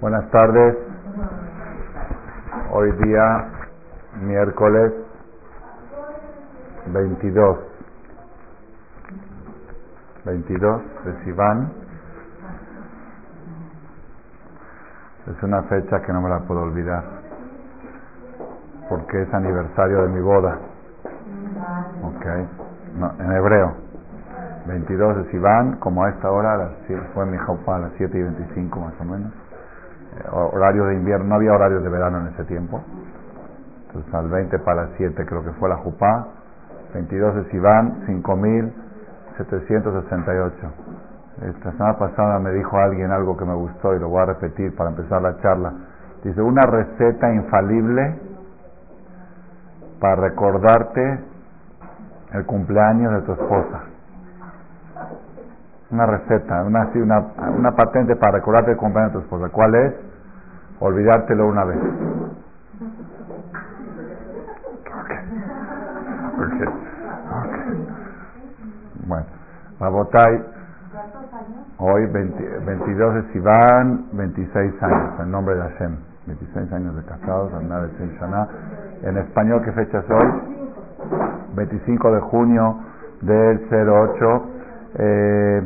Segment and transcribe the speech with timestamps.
[0.00, 0.78] Buenas tardes.
[2.72, 3.50] Hoy día,
[4.22, 4.94] miércoles
[6.86, 7.58] 22.
[10.24, 11.70] 22 de Sivan.
[15.26, 17.04] Es una fecha que no me la puedo olvidar.
[18.88, 20.58] Porque es aniversario de mi boda.
[22.04, 22.26] Ok.
[23.20, 23.89] en hebreo.
[24.70, 26.70] 22 de Sivan, como a esta hora,
[27.14, 29.32] fue mi jopa a las 7 y 25 más o menos
[30.30, 32.82] horario de invierno, no había horario de verano en ese tiempo.
[33.86, 36.28] Entonces al 20 para 7 creo que fue la Jupá,
[36.94, 40.54] 22 de Sivan, 5768.
[41.42, 44.76] Esta semana pasada me dijo alguien algo que me gustó y lo voy a repetir
[44.76, 45.72] para empezar la charla.
[46.22, 48.20] Dice, una receta infalible
[50.00, 51.20] para recordarte
[52.32, 53.84] el cumpleaños de tu esposa.
[55.90, 57.18] Una receta, una, una,
[57.56, 59.48] una patente para recordarte el cumpleaños de tu esposa.
[59.52, 59.94] ¿Cuál es?
[60.80, 61.78] olvidártelo una vez.
[65.02, 65.18] Okay.
[66.48, 66.68] Okay.
[69.06, 69.26] Bueno,
[69.78, 70.44] Babotay,
[71.78, 75.96] hoy 22 de Sivan, 26 años, en nombre de Hashem.
[76.26, 77.50] 26 años de casados,
[79.02, 80.42] En español, ¿qué fecha es hoy?
[81.56, 82.78] 25 de junio
[83.22, 84.42] del 08.
[84.94, 85.62] Eh,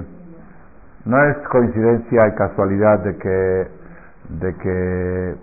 [1.05, 3.69] no es coincidencia y casualidad de que
[4.41, 5.36] de que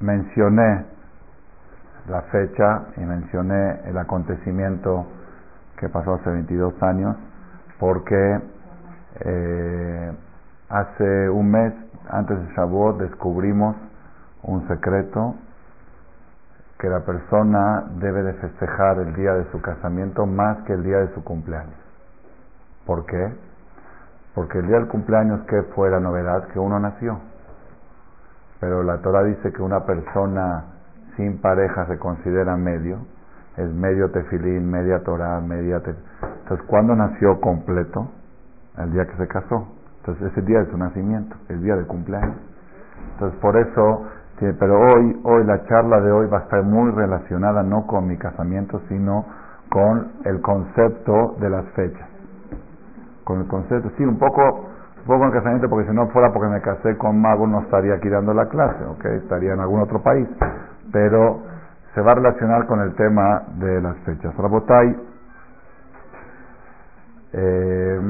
[0.00, 0.84] mencioné
[2.08, 5.06] la fecha y mencioné el acontecimiento
[5.78, 7.16] que pasó hace 22 años
[7.78, 8.40] porque
[9.20, 10.12] eh,
[10.68, 11.72] hace un mes
[12.10, 13.76] antes de Shavuot descubrimos
[14.42, 15.34] un secreto
[16.78, 20.98] que la persona debe de festejar el día de su casamiento más que el día
[20.98, 21.87] de su cumpleaños.
[22.88, 23.34] ¿Por qué?
[24.34, 26.48] Porque el día del cumpleaños, ¿qué fue la novedad?
[26.54, 27.18] Que uno nació.
[28.60, 30.64] Pero la Torah dice que una persona
[31.14, 32.96] sin pareja se considera medio.
[33.58, 38.08] Es medio tefilín, media Torah, media Entonces, ¿cuándo nació completo?
[38.78, 39.68] El día que se casó.
[39.98, 42.38] Entonces, ese día de su nacimiento, el día del cumpleaños.
[43.12, 44.06] Entonces, por eso,
[44.38, 48.16] pero hoy, hoy, la charla de hoy va a estar muy relacionada no con mi
[48.16, 49.26] casamiento, sino
[49.68, 52.07] con el concepto de las fechas
[53.28, 54.40] con el concepto, sí, un poco,
[55.00, 57.92] un poco en casamiento, porque si no fuera porque me casé con mago no estaría
[57.92, 59.04] aquí dando la clase, ¿ok?
[59.22, 60.26] Estaría en algún otro país,
[60.90, 61.42] pero
[61.94, 64.34] se va a relacionar con el tema de las fechas.
[64.34, 64.96] Rabotay,
[67.34, 68.00] eh,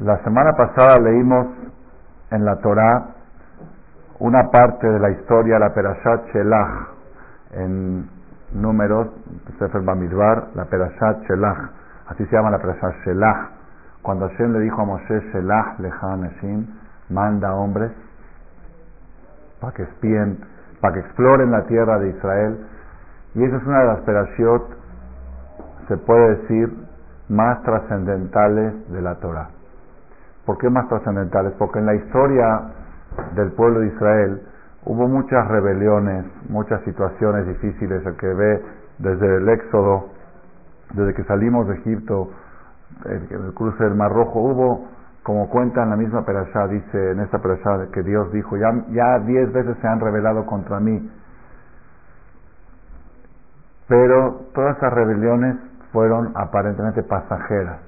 [0.00, 1.46] la semana pasada leímos
[2.32, 3.14] en la Torah
[4.18, 6.88] una parte de la historia, la Perashat Shelach,
[7.52, 8.17] en
[8.52, 9.08] números,
[9.58, 11.70] Sefer Bamidbar, la Perashat Shelach,
[12.08, 13.50] así se llama la Perashat Shelach.
[14.02, 16.16] Cuando Hashem le dijo a Moshe, Shelach Lecha
[17.10, 17.92] manda hombres
[19.60, 20.38] para que espíen,
[20.80, 22.66] para que exploren la tierra de Israel.
[23.34, 24.76] Y esa es una de las Perashot,
[25.88, 26.88] se puede decir,
[27.28, 29.48] más trascendentales de la Torah.
[30.46, 31.52] ¿Por qué más trascendentales?
[31.58, 32.62] Porque en la historia
[33.34, 34.42] del pueblo de Israel,
[34.84, 38.64] Hubo muchas rebeliones, muchas situaciones difíciles, el que ve
[38.98, 40.10] desde el Éxodo,
[40.94, 42.30] desde que salimos de Egipto,
[43.04, 44.88] el, cruce del Mar Rojo, hubo,
[45.22, 49.18] como cuenta en la misma perashá, dice en esta perashá que Dios dijo, ya, ya
[49.20, 51.10] diez veces se han rebelado contra mí,
[53.88, 55.56] pero todas esas rebeliones
[55.92, 57.80] fueron aparentemente pasajeras.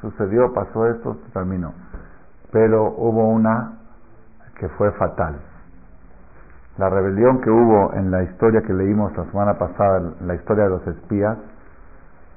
[0.00, 1.72] sucedió, pasó esto, terminó.
[2.50, 3.78] Pero hubo una
[4.58, 5.36] que fue fatal.
[6.78, 10.70] La rebelión que hubo en la historia que leímos la semana pasada, la historia de
[10.70, 11.38] los espías,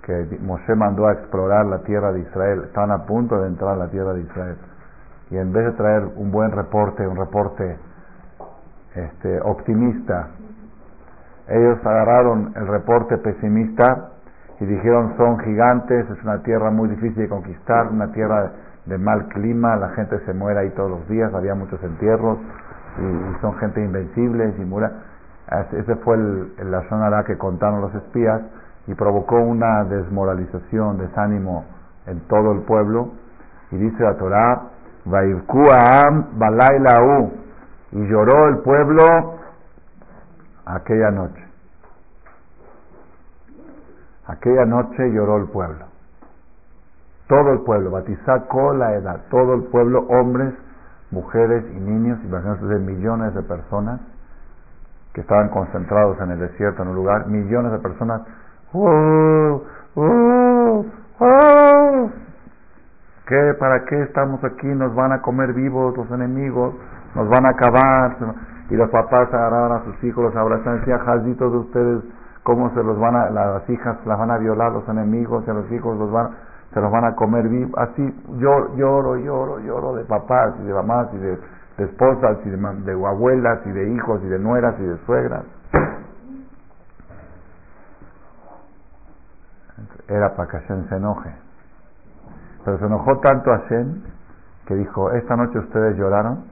[0.03, 3.75] que Moshe mandó a explorar la tierra de Israel, estaban a punto de entrar a
[3.77, 4.57] la tierra de Israel.
[5.31, 7.77] Y en vez de traer un buen reporte, un reporte
[8.95, 10.29] este, optimista,
[11.47, 14.11] ellos agarraron el reporte pesimista
[14.59, 18.51] y dijeron son gigantes, es una tierra muy difícil de conquistar, una tierra
[18.85, 22.37] de mal clima, la gente se muere ahí todos los días, había muchos entierros,
[22.99, 24.91] y, son gente invencible, y mura.
[25.71, 28.41] Ese fue el, la zona que contaron los espías
[28.87, 31.65] y provocó una desmoralización, desánimo
[32.05, 33.09] en todo el pueblo.
[33.71, 34.61] Y dice la Torah,
[37.91, 39.03] y lloró el pueblo
[40.65, 41.47] aquella noche.
[44.27, 45.85] Aquella noche lloró el pueblo.
[47.27, 48.43] Todo el pueblo, batizá
[48.73, 50.53] la edad, todo el pueblo, hombres
[51.11, 54.01] mujeres y niños, imagínense de millones de personas
[55.13, 58.21] que estaban concentrados en el desierto, en un lugar, millones de personas
[58.73, 59.63] Oh,
[59.95, 60.85] oh,
[61.19, 62.09] oh.
[63.25, 63.53] ¿Qué?
[63.59, 64.67] ¿Para qué estamos aquí?
[64.67, 66.75] Nos van a comer vivos los enemigos,
[67.15, 68.17] nos van a acabar.
[68.69, 72.03] Y los papás agarraron a sus hijos, los abrazan y decían, jazitos de ustedes,
[72.43, 75.71] cómo se los van a, las hijas las van a violar los enemigos, y los
[75.71, 76.31] hijos los van,
[76.73, 77.71] se los van a comer vivos.
[77.77, 81.39] Así lloro, lloro, lloro, lloro de papás y de mamás y de,
[81.77, 85.43] esposas y de, abuelas y de hijos y de nueras y de suegras.
[90.07, 91.29] era para que Hashem se enoje.
[92.63, 94.03] Pero se enojó tanto Hashem
[94.65, 96.45] que dijo, esta noche ustedes lloraron,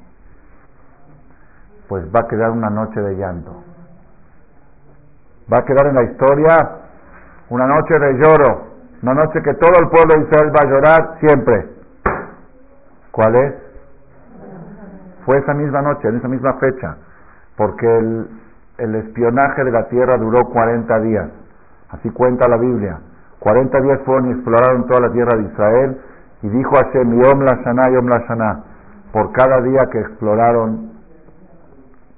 [1.89, 3.63] pues va a quedar una noche de llanto.
[5.51, 6.57] Va a quedar en la historia
[7.50, 8.75] una noche de lloro,
[9.06, 11.69] una noche que todo el pueblo de Israel va a llorar siempre.
[13.12, 13.54] ¿Cuál es?
[15.25, 16.98] Fue esa misma noche, en esa misma fecha,
[17.56, 21.30] porque el, espionaje de la tierra duró 40 días,
[21.92, 23.00] así cuenta la Biblia.
[23.40, 26.01] 40 días fueron y exploraron toda la tierra de Israel
[26.42, 28.63] y dijo Hashem, Yom la Shana, Yom la Shana,
[29.12, 30.94] por cada día que exploraron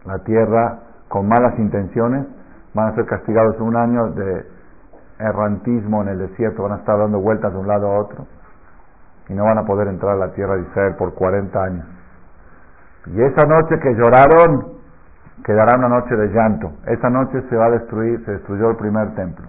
[0.06, 0.80] la tierra
[1.10, 2.25] con malas intenciones,
[2.74, 4.56] van a ser castigados un año de
[5.19, 8.28] errantismo en el desierto, van a estar dando vueltas de un lado a otro
[9.30, 11.86] y no van a poder entrar a la tierra de Israel por 40 años.
[13.08, 14.78] Y esa noche que lloraron,
[15.44, 16.72] quedará una noche de llanto.
[16.86, 19.48] Esa noche se va a destruir, se destruyó el primer templo.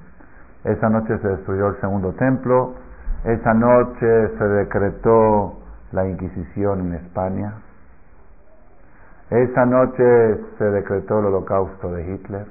[0.64, 2.74] Esa noche se destruyó el segundo templo.
[3.24, 5.58] Esa noche se decretó
[5.92, 7.54] la Inquisición en España.
[9.30, 10.04] Esa noche
[10.56, 12.46] se decretó el holocausto de Hitler.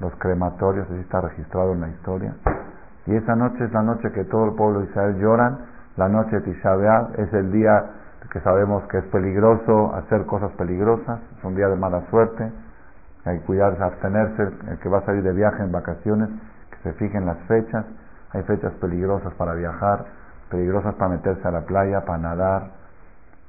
[0.00, 2.34] Los crematorios, así está registrado en la historia.
[3.06, 5.58] Y esa noche es la noche que todo el pueblo de Israel lloran.
[5.96, 6.74] La noche de Tisha
[7.16, 7.84] es el día
[8.30, 11.20] que sabemos que es peligroso hacer cosas peligrosas.
[11.38, 12.52] Es un día de mala suerte
[13.28, 16.28] hay que cuidarse, abstenerse, el que va a salir de viaje en vacaciones,
[16.70, 17.84] que se fijen las fechas,
[18.32, 20.04] hay fechas peligrosas para viajar,
[20.50, 22.70] peligrosas para meterse a la playa, para nadar,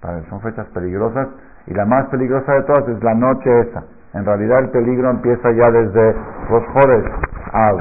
[0.01, 1.27] para, son fechas peligrosas
[1.67, 3.83] y la más peligrosa de todas es la noche esa.
[4.13, 6.15] En realidad el peligro empieza ya desde
[6.49, 7.05] los Jores
[7.53, 7.79] Av,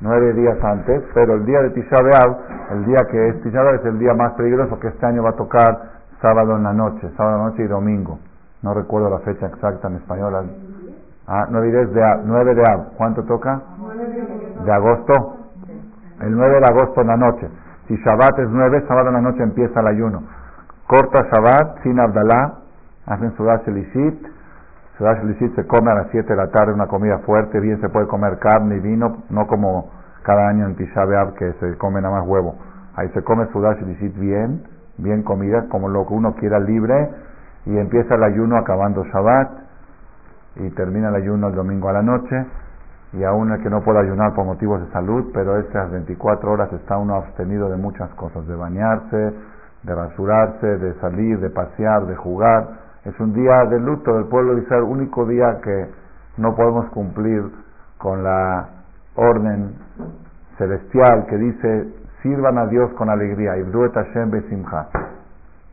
[0.00, 2.38] nueve días antes, pero el día de Tisha B'Av,
[2.72, 5.36] el día que es Tisha es el día más peligroso que este año va a
[5.36, 5.78] tocar
[6.22, 8.18] sábado en la noche, sábado en la noche y domingo.
[8.62, 10.34] No recuerdo la fecha exacta en español,
[11.26, 12.96] Ah, 9 de, nueve de ab.
[12.96, 13.60] ¿Cuánto toca?
[14.64, 15.36] De agosto.
[16.20, 17.48] El 9 de agosto en la noche.
[17.86, 20.24] Si Shabbat es 9, sábado en la noche empieza el ayuno.
[20.88, 22.54] Corta Shabbat, sin Abdalá,
[23.06, 24.26] hacen Sudash Elishit.
[25.00, 28.06] Elishit se come a las 7 de la tarde, una comida fuerte, bien se puede
[28.06, 29.90] comer carne y vino, no como
[30.22, 32.56] cada año en Tisha B'Av que se come nada más huevo.
[32.96, 34.62] Ahí se come Sudash Elishit bien,
[34.98, 37.10] bien comida, como lo que uno quiera libre,
[37.64, 39.50] y empieza el ayuno acabando Shabbat
[40.56, 42.46] y termina el ayuno el domingo a la noche
[43.12, 46.72] y aún el que no puede ayunar por motivos de salud, pero estas 24 horas
[46.72, 49.34] está uno abstenido de muchas cosas, de bañarse,
[49.82, 52.89] de rasurarse, de salir, de pasear, de jugar.
[53.04, 55.88] Es un día de luto del pueblo de Israel, único día que
[56.36, 57.42] no podemos cumplir
[57.96, 58.68] con la
[59.14, 59.74] orden
[60.58, 61.88] celestial que dice
[62.22, 63.54] sirvan a Dios con alegría.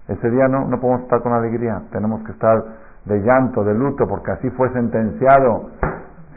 [0.08, 2.64] Ese día no, no podemos estar con alegría, tenemos que estar
[3.04, 5.72] de llanto, de luto, porque así fue sentenciado.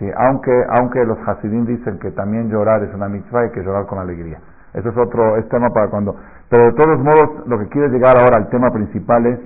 [0.00, 3.86] Sí, aunque, aunque los Hasidim dicen que también llorar es una mitzvah, hay que llorar
[3.86, 4.38] con alegría.
[4.74, 6.16] Eso es otro es tema para cuando.
[6.48, 9.38] Pero de todos modos, lo que quiero llegar ahora al tema principal es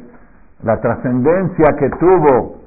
[0.63, 2.61] la trascendencia que tuvo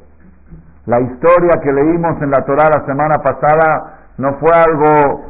[0.86, 4.00] la historia que leímos en la Torah la semana pasada.
[4.17, 5.25] No fue algo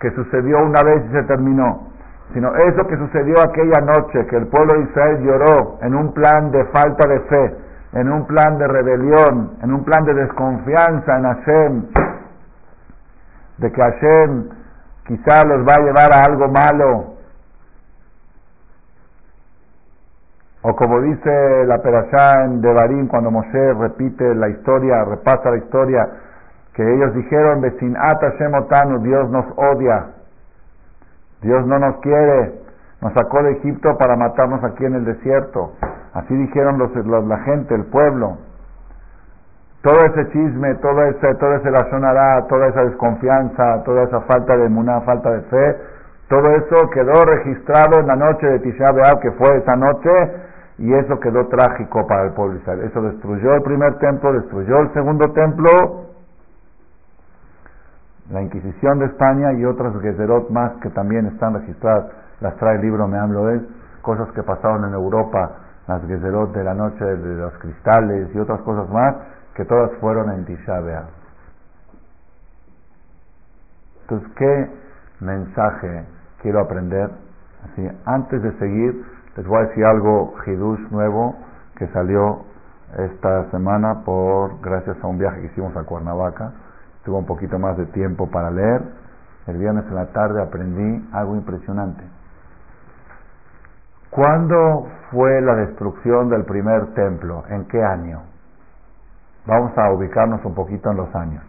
[0.00, 1.88] que sucedió una vez y se terminó,
[2.32, 6.50] sino eso que sucedió aquella noche, que el pueblo de Israel lloró en un plan
[6.50, 7.56] de falta de fe
[7.92, 11.84] en un plan de rebelión, en un plan de desconfianza en Hashem,
[13.58, 14.48] de que Hashem
[15.06, 17.14] quizá los va a llevar a algo malo.
[20.62, 26.08] O como dice la Perashá en Devarim, cuando Moshe repite la historia, repasa la historia,
[26.74, 30.06] que ellos dijeron, Besinat Hashem Otanu, Dios nos odia,
[31.40, 32.60] Dios no nos quiere,
[33.00, 35.72] nos sacó de Egipto para matarnos aquí en el desierto.
[36.12, 36.90] Así dijeron los,
[37.26, 38.36] la gente, el pueblo.
[39.82, 44.66] Todo ese chisme, todo ese, todo ese razonará, toda esa desconfianza, toda esa falta de
[44.66, 45.76] una falta de fe,
[46.28, 50.10] todo eso quedó registrado en la noche de Tisha B'Av, que fue esa noche,
[50.80, 52.80] y eso quedó trágico para el pueblo Israel.
[52.84, 56.06] Eso destruyó el primer templo, destruyó el segundo templo,
[58.30, 62.06] la Inquisición de España y otras Gezerot más que también están registradas,
[62.40, 63.60] las trae el libro Me hablo de
[64.00, 65.50] cosas que pasaron en Europa
[65.86, 69.16] las Gezerot de la noche de los cristales y otras cosas más,
[69.54, 70.80] que todas fueron en Tisha
[74.02, 74.70] Entonces, ¿qué
[75.20, 76.04] mensaje
[76.40, 77.10] quiero aprender?
[77.64, 79.04] Así, antes de seguir,
[79.36, 81.36] les voy a decir algo hidush nuevo
[81.76, 82.44] que salió
[82.98, 86.52] esta semana por gracias a un viaje que hicimos a Cuernavaca.
[87.04, 88.82] Tuve un poquito más de tiempo para leer.
[89.46, 92.02] El viernes en la tarde aprendí algo impresionante.
[94.10, 97.44] ¿Cuándo fue la destrucción del primer templo?
[97.48, 98.22] ¿En qué año?
[99.46, 101.42] Vamos a ubicarnos un poquito en los años.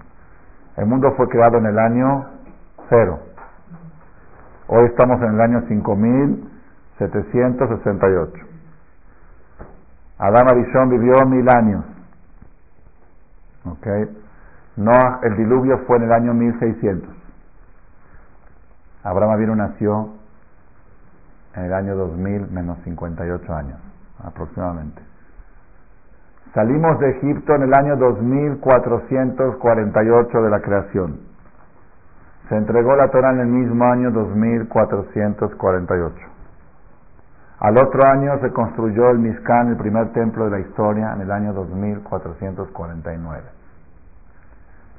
[0.77, 2.25] El mundo fue creado en el año
[2.89, 3.19] cero.
[4.67, 5.61] Hoy estamos en el año
[7.10, 8.46] 5768.
[10.20, 11.84] Adán Arishon vivió mil años.
[13.65, 13.88] ¿Ok?
[14.77, 17.10] Noah, el diluvio fue en el año 1600.
[19.03, 20.10] Abraham Avinu nació
[21.55, 23.79] en el año 2000 menos 58 años,
[24.24, 25.01] aproximadamente.
[26.53, 31.20] Salimos de Egipto en el año 2448 de la creación.
[32.50, 36.31] Se entregó la Torah en el mismo año 2448.
[37.62, 41.32] Al otro año se construyó el Mishkan, el primer templo de la historia, en el
[41.32, 43.44] año 2449.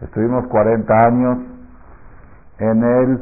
[0.00, 1.38] Estuvimos 40 años
[2.58, 3.20] en el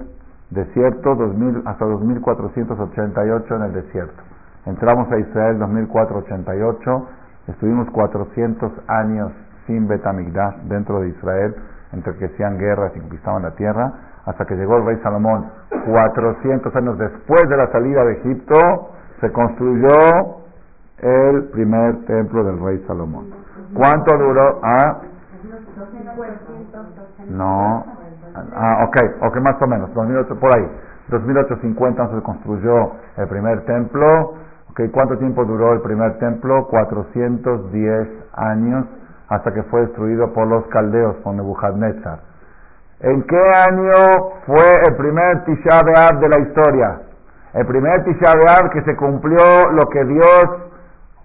[0.50, 4.22] desierto, 2000, hasta 2488 en el desierto.
[4.66, 7.08] Entramos a Israel en 2488
[7.50, 9.32] Estuvimos 400 años
[9.66, 11.54] sin Betamigdash dentro de Israel,
[11.92, 13.92] entre que hacían guerras y conquistaban la tierra,
[14.26, 15.50] hasta que llegó el rey Salomón.
[15.86, 18.54] 400 años después de la salida de Egipto,
[19.20, 20.40] se construyó
[20.98, 23.30] el primer templo del rey Salomón.
[23.74, 24.60] ¿Cuánto duró?
[24.62, 24.98] Ah,
[27.28, 27.84] no.
[28.54, 28.88] Ah,
[29.22, 30.68] ok, más o menos, 2008, por ahí.
[31.08, 34.34] 2850 se construyó el primer templo
[34.88, 36.66] ¿Cuánto tiempo duró el primer templo?
[36.68, 38.86] 410 años
[39.28, 42.20] hasta que fue destruido por los caldeos, por Nebuchadnezzar.
[43.00, 43.92] ¿En qué año
[44.46, 45.80] fue el primer Tisha
[46.18, 47.00] de la historia?
[47.52, 50.44] El primer Tisha B'Av que se cumplió lo que Dios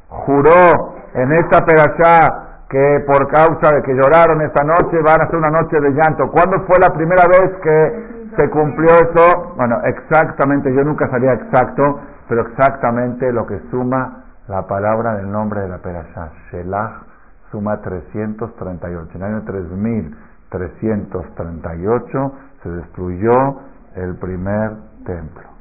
[0.09, 5.35] juró en esta perashá que por causa de que lloraron esta noche van a ser
[5.35, 6.31] una noche de llanto.
[6.31, 9.53] ¿Cuándo fue la primera vez que se cumplió eso?
[9.55, 15.61] Bueno, exactamente, yo nunca sabía exacto, pero exactamente lo que suma la palabra del nombre
[15.61, 17.03] de la perashá, Shelach,
[17.51, 19.11] suma 338.
[19.15, 23.59] En el año 3338 se destruyó
[23.95, 24.71] el primer
[25.05, 25.54] templo.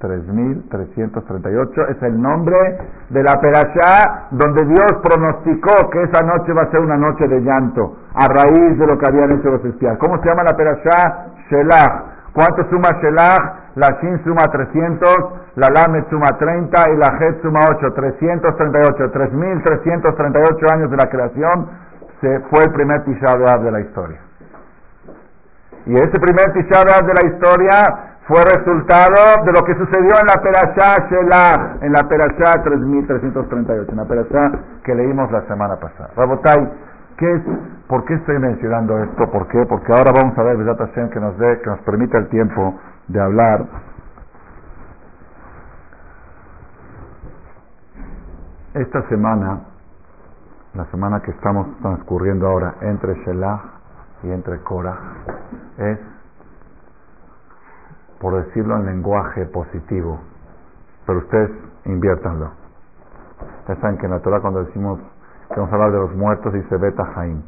[0.00, 2.56] 3338 es el nombre
[3.10, 7.40] de la perashá donde Dios pronosticó que esa noche va a ser una noche de
[7.40, 9.98] llanto a raíz de lo que habían hecho los espías.
[9.98, 11.26] ¿Cómo se llama la perashá?
[11.50, 12.04] Shelach.
[12.32, 13.60] ¿Cuánto suma Shelach?
[13.76, 15.08] La Shin suma 300,
[15.54, 17.92] la Lamed suma 30 y la Het suma 8.
[17.92, 21.68] 338, 3338 años de la creación
[22.20, 24.18] se fue el primer Tisha de la historia.
[25.86, 30.40] Y ese primer Tisha de la historia fue resultado de lo que sucedió en la
[30.40, 34.52] Perashá Shelah, en la Perashá 3338, en la Perashá
[34.84, 36.10] que leímos la semana pasada.
[36.14, 36.72] Rabotai,
[37.16, 37.42] ¿qué es
[37.90, 39.28] ¿Por qué estoy mencionando esto?
[39.32, 39.66] ¿Por qué?
[39.66, 43.66] Porque ahora vamos a ver que nos dé, que nos permita el tiempo de hablar.
[48.74, 49.62] Esta semana,
[50.74, 53.60] la semana que estamos transcurriendo ahora entre Shelah
[54.22, 54.96] y entre Korah,
[55.78, 55.98] es,
[58.20, 60.20] por decirlo en lenguaje positivo,
[61.06, 61.50] pero ustedes
[61.86, 62.50] inviértanlo.
[63.66, 65.00] Ya saben que en la Torah cuando decimos
[65.48, 67.42] que vamos a hablar de los muertos dice Beta Jaim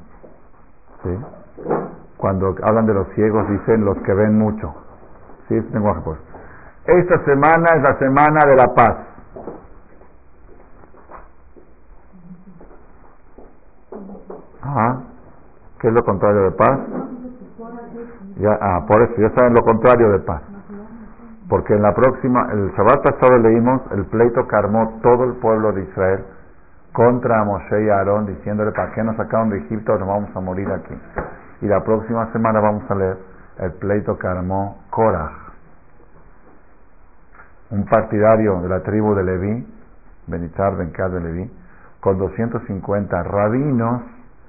[2.16, 4.74] cuando hablan de los ciegos dicen los que ven mucho.
[5.48, 5.60] ¿Sí?
[5.72, 6.18] lenguaje pues.
[6.86, 8.96] Esta semana es la semana de la paz.
[15.80, 16.80] ¿Qué es lo contrario de paz?
[18.36, 20.42] Ya, ah, por eso, ya saben lo contrario de paz.
[21.52, 25.70] Porque en la próxima, el Shabbat pasado leímos el pleito que armó todo el pueblo
[25.72, 26.24] de Israel
[26.94, 30.66] contra Moshe y Aarón diciéndole para qué nos sacaron de Egipto, nos vamos a morir
[30.72, 30.98] aquí.
[31.60, 33.18] Y la próxima semana vamos a leer
[33.58, 35.30] el pleito que armó Korah,
[37.68, 39.74] un partidario de la tribu de Leví,
[40.28, 41.52] Benitzar Benkad de Leví,
[42.00, 44.00] con 250 rabinos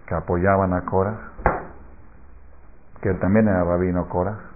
[0.08, 1.18] que apoyaban a Korah,
[3.02, 4.53] que también era rabino Korah,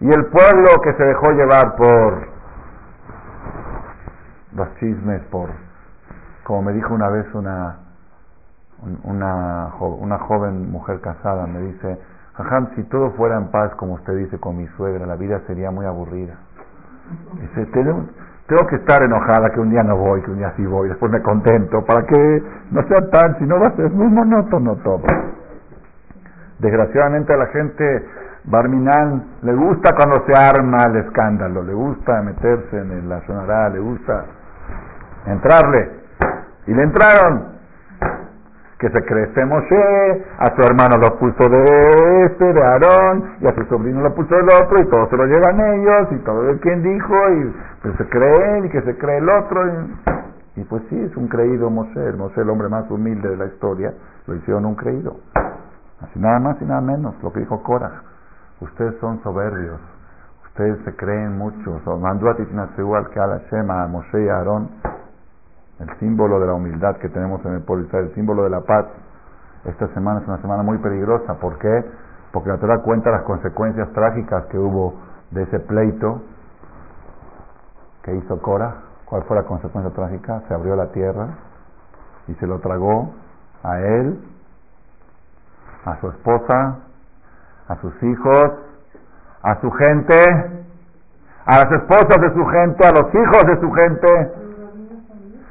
[0.00, 2.28] y el pueblo que se dejó llevar por
[4.56, 5.50] los chismes, por
[6.44, 7.76] como me dijo una vez una,
[9.04, 11.98] una, una joven mujer casada, me dice,
[12.34, 15.70] Jajam, si todo fuera en paz, como usted dice, con mi suegra, la vida sería
[15.70, 16.34] muy aburrida.
[17.40, 18.04] Dice, tengo,
[18.46, 21.10] tengo que estar enojada que un día no voy, que un día sí voy, después
[21.10, 25.02] me contento, para que no sea tan, si no va a ser muy monótono todo.
[26.58, 28.06] Desgraciadamente a la gente
[28.46, 33.78] Barminán le gusta cuando se arma el escándalo, le gusta meterse en la zona, le
[33.78, 34.24] gusta
[35.26, 35.90] entrarle.
[36.66, 37.54] Y le entraron.
[38.78, 43.46] Que se cree este Moshe, a su hermano lo puso de este, de Aarón, y
[43.46, 46.50] a su sobrino lo puso del otro, y todo se lo llevan ellos, y todo
[46.50, 49.62] el quien dijo, y pues se cree él, y que se cree el otro.
[50.56, 53.94] Y, pues sí, es un creído Moshe, Moshe el hombre más humilde de la historia,
[54.26, 55.16] lo hicieron un creído.
[56.02, 58.13] Así nada más y nada menos, lo que dijo Cora.
[58.60, 59.80] Ustedes son soberbios,
[60.46, 61.80] ustedes se creen mucho.
[61.98, 62.36] Mandó a
[62.78, 64.68] igual que a la Shema, a Moshe y a Aarón,
[65.80, 68.86] el símbolo de la humildad que tenemos en el pueblo el símbolo de la paz.
[69.64, 71.34] Esta semana es una semana muy peligrosa.
[71.34, 71.84] ¿Por qué?
[72.32, 74.94] Porque la da cuenta las consecuencias trágicas que hubo
[75.30, 76.22] de ese pleito
[78.02, 78.82] que hizo Cora.
[79.06, 80.42] ¿Cuál fue la consecuencia trágica?
[80.48, 81.28] Se abrió la tierra
[82.28, 83.12] y se lo tragó
[83.62, 84.20] a él,
[85.84, 86.78] a su esposa
[87.68, 88.52] a sus hijos,
[89.42, 90.18] a su gente,
[91.46, 94.32] a las esposas de su gente, a los hijos de su gente,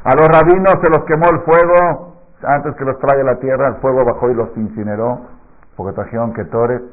[0.03, 3.75] a los rabinos se los quemó el fuego, antes que los traiga la tierra, el
[3.75, 5.21] fuego bajó y los incineró,
[5.77, 6.83] porque trajeron Ketoret,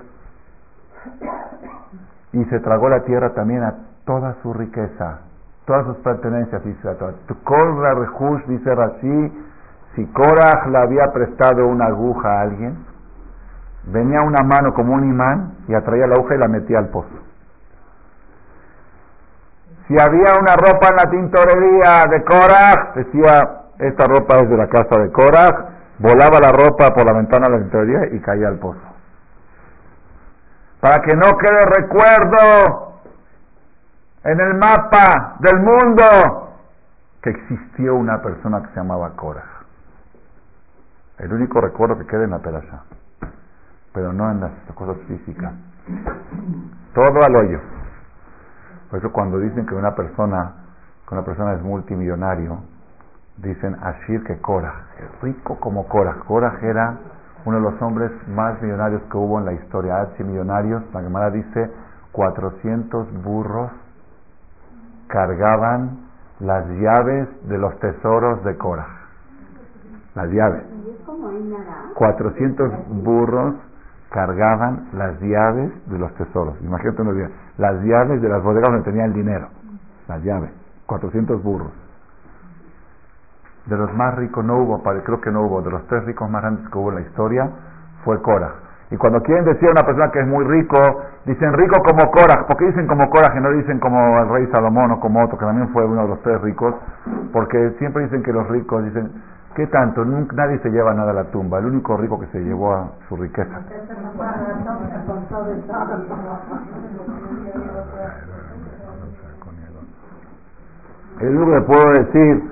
[2.33, 3.75] y se tragó la tierra también a
[4.05, 5.21] toda su riqueza,
[5.65, 8.75] todas sus pertenencias, dice Rehush, dice
[9.97, 12.90] si Korach le había prestado una aguja a alguien,
[13.85, 17.09] venía una mano como un imán y atraía la aguja y la metía al pozo.
[19.89, 24.69] Si había una ropa en la tintorería de Korach, decía, esta ropa es de la
[24.69, 25.57] casa de Korach,
[25.99, 28.81] volaba la ropa por la ventana de la tintorería y caía al pozo.
[30.81, 33.01] Para que no quede recuerdo
[34.25, 36.55] en el mapa del mundo
[37.23, 39.45] que existió una persona que se llamaba Korach.
[41.19, 42.81] El único recuerdo que queda en la perasha
[43.93, 45.53] pero no en las cosas físicas.
[46.95, 47.61] Todo al hoyo.
[48.91, 50.53] Por eso cuando dicen que una persona,
[51.09, 52.59] que una persona es multimillonario,
[53.39, 54.87] dicen Ashir que Korah,
[55.23, 56.17] rico como Korah.
[56.27, 56.99] Korah era
[57.45, 60.83] uno de los hombres más millonarios que hubo en la historia, millonarios.
[60.93, 61.71] La Gemara dice
[62.13, 63.71] 400 burros
[65.07, 68.87] cargaban las llaves de los tesoros de Korah.
[70.15, 70.63] Las llaves.
[71.95, 72.73] 400
[73.03, 73.55] burros
[74.11, 76.61] cargaban las llaves de los tesoros.
[76.63, 79.49] Imagínate unos días, las llaves de las bodegas donde tenía el dinero,
[80.09, 80.51] las llaves,
[80.87, 81.71] 400 burros.
[83.67, 86.43] De los más ricos no hubo, creo que no hubo, de los tres ricos más
[86.43, 87.51] grandes que hubo en la historia
[88.05, 88.53] fue Cora.
[88.91, 90.77] Y cuando quieren decir a una persona que es muy rico,
[91.25, 92.45] dicen rico como Cora.
[92.47, 95.39] ¿Por qué dicen como Cora y no dicen como el rey Salomón o como otro,
[95.39, 96.75] que también fue uno de los tres ricos?
[97.33, 99.13] Porque siempre dicen que los ricos dicen,
[99.55, 100.05] ¿Qué tanto?
[100.05, 101.59] Nunca, nadie se lleva nada a la tumba.
[101.59, 103.61] El único rico que se llevó a su riqueza.
[111.21, 112.51] El único que puedo decir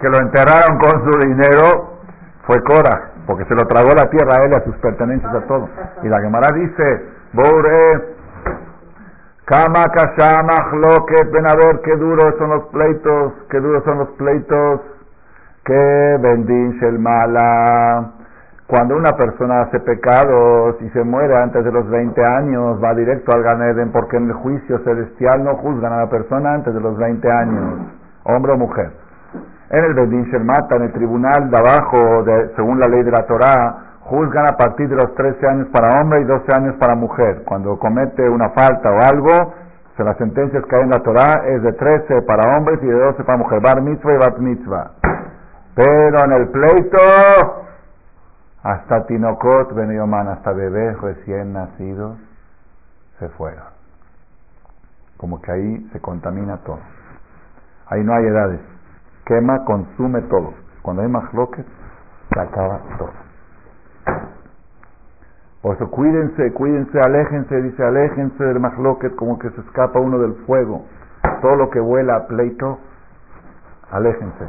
[0.00, 1.98] que lo enterraron con su dinero
[2.46, 5.68] fue Cora, porque se lo tragó la tierra a él, a sus pertenencias, a todo.
[6.02, 8.16] Y la Gemara dice, Bore,
[9.44, 9.84] Kama
[10.72, 11.16] lo que
[11.82, 14.80] qué duros son los pleitos, qué duros son los pleitos
[15.64, 18.12] que bendice el mala.
[18.66, 23.32] Cuando una persona hace pecados y se muere antes de los 20 años, va directo
[23.34, 26.96] al Ganeden porque en el juicio celestial no juzgan a la persona antes de los
[26.98, 27.80] 20 años,
[28.24, 28.90] hombre o mujer.
[29.70, 33.26] En el Bendin Mata, en el tribunal de abajo, de, según la ley de la
[33.26, 37.42] Torá, juzgan a partir de los 13 años para hombre y 12 años para mujer.
[37.44, 39.54] Cuando comete una falta o algo,
[40.04, 43.24] las sentencias que hay en la Torá es de 13 para hombres y de 12
[43.24, 43.60] para mujer.
[43.60, 44.90] Bar mitzvah y bat mitzvah.
[45.78, 46.98] Pero en el pleito,
[48.64, 52.18] hasta Tinocot, Benioman, hasta bebés recién nacidos,
[53.20, 53.62] se fueron.
[55.18, 56.80] Como que ahí se contamina todo.
[57.86, 58.60] Ahí no hay edades.
[59.24, 60.52] Quema, consume todo.
[60.82, 61.64] Cuando hay más loques,
[62.34, 63.12] se acaba todo.
[65.62, 70.34] Por eso cuídense, cuídense, aléjense, dice, aléjense del mahloket como que se escapa uno del
[70.44, 70.86] fuego.
[71.40, 72.80] Todo lo que vuela a pleito,
[73.92, 74.44] aléjense.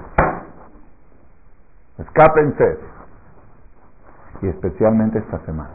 [1.99, 2.79] Escápense.
[4.41, 5.69] Y especialmente esta semana.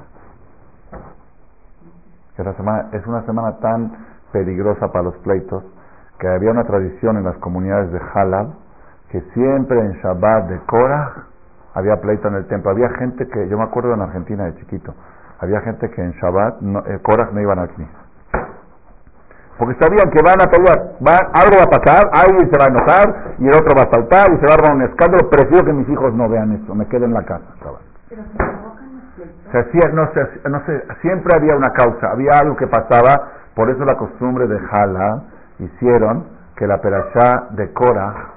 [2.37, 3.93] Esta semana es una semana tan
[4.33, 5.63] peligrosa para los pleitos
[6.19, 8.49] que había una tradición en las comunidades de Halab
[9.11, 11.27] que siempre en Shabbat de Korah
[11.75, 12.71] había pleito en el templo.
[12.71, 14.95] Había gente que, yo me acuerdo en Argentina de chiquito,
[15.39, 18.04] había gente que en Shabbat no, eh, Korah no iban a Knis.
[19.59, 20.99] Porque sabían que van a pelear,
[21.33, 24.33] algo va a pasar, alguien se va a enojar y el otro va a saltar
[24.33, 25.31] y se va a armar un escándalo.
[25.31, 27.45] Prefiero que mis hijos no vean esto, me queden en la casa.
[27.61, 27.79] Pero
[29.53, 30.63] se hacía, no, se, no
[31.01, 35.23] siempre había una causa, había algo que pasaba, por eso la costumbre de Jala
[35.61, 36.25] hicieron
[36.57, 38.33] que la perashá de Cora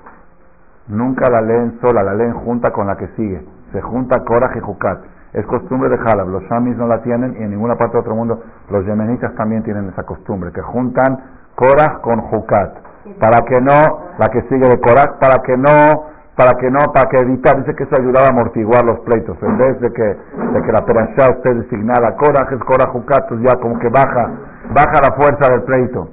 [0.88, 3.44] nunca la leen sola, la leen junta con la que sigue.
[3.72, 5.00] Se junta Cora y Jucat.
[5.34, 6.28] Es costumbre de Jalab.
[6.28, 9.64] Los Shamis no la tienen y en ninguna parte de otro mundo los yemenitas también
[9.64, 11.18] tienen esa costumbre, que juntan
[11.56, 12.78] Cora con Jucat.
[13.20, 17.10] Para que no, la que sigue de Cora, para que no para que no, para
[17.10, 20.62] que evitar, dice que eso ayudaba a amortiguar los pleitos, en vez de que, de
[20.62, 24.30] que la perashá usted designara Cora, es Cora Jucat, pues ya como que baja,
[24.70, 26.10] baja la fuerza del pleito.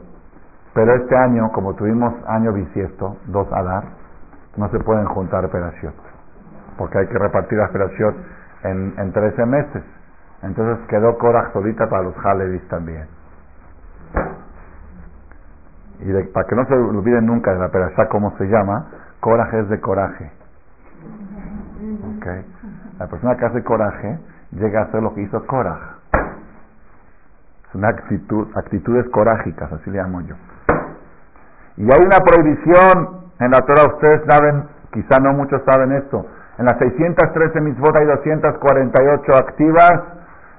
[0.73, 3.85] Pero este año, como tuvimos año bisiesto, dos Adar,
[4.57, 6.01] no se pueden juntar operaciones,
[6.79, 8.17] porque hay que repartir la operación
[8.65, 9.83] en, en 13 meses.
[10.43, 13.07] Entonces quedó Korach solita para los Halevis también.
[16.01, 18.87] Y para que no se olviden nunca de la perashá cómo se llama,
[19.21, 20.31] Coraje es de coraje.
[22.19, 22.45] Okay.
[22.99, 24.19] La persona que hace coraje
[24.51, 25.81] llega a hacer lo que hizo Korach.
[27.69, 30.35] Es una actitud, actitudes corágicas, así le llamo yo.
[31.77, 36.27] Y hay una prohibición en la Torah, ustedes saben, quizá no muchos saben esto.
[36.59, 39.93] En las 613 mitzvot hay 248 activas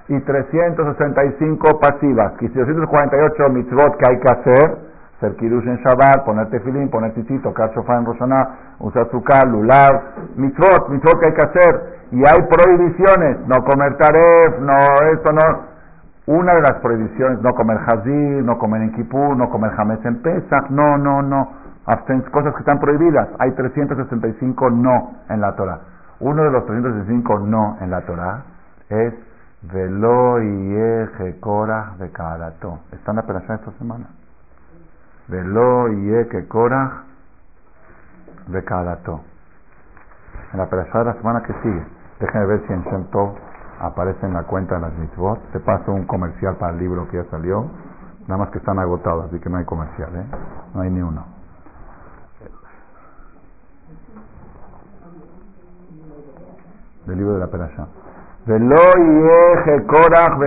[0.08, 2.32] y 365 pasivas.
[2.40, 4.78] Y 248 mitzvot que hay que hacer,
[5.16, 10.02] hacer kirush en Shabbat, poner tefilín, poner tzitzit, tocar shofar en Roshaná, usar azúcar, lulav,
[10.36, 11.96] mitzvot, mitzvot que hay que hacer.
[12.12, 14.76] Y hay prohibiciones, no comer taref, no
[15.12, 15.76] esto, no.
[16.26, 20.22] Una de las prohibiciones, no comer hazir, no comer en Kippur, no comer james en
[20.22, 21.65] Pesach, no, no, no.
[21.86, 23.28] Cosas que están prohibidas.
[23.38, 25.78] Hay 365 no en la Torah.
[26.18, 28.42] Uno de los 365 no en la Torah
[28.88, 29.14] es
[29.62, 32.80] Velo y de Karato.
[32.90, 34.06] Está en la operación esta semana.
[35.28, 36.26] Velo y de
[38.64, 39.20] Karato.
[40.52, 41.86] En la operación de la semana que sigue.
[42.18, 43.06] Déjenme ver si en Shem
[43.78, 45.38] aparece en la cuenta de las mitzvot.
[45.52, 47.70] Te paso un comercial para el libro que ya salió.
[48.26, 50.26] Nada más que están agotados, así que no hay comercial, ¿eh?
[50.74, 51.35] No hay ni uno.
[57.06, 57.86] Del libro de la Perashá.
[58.46, 60.38] Velo eje korach.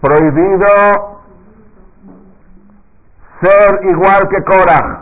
[0.00, 1.18] Prohibido
[3.40, 5.00] ser igual que Korach.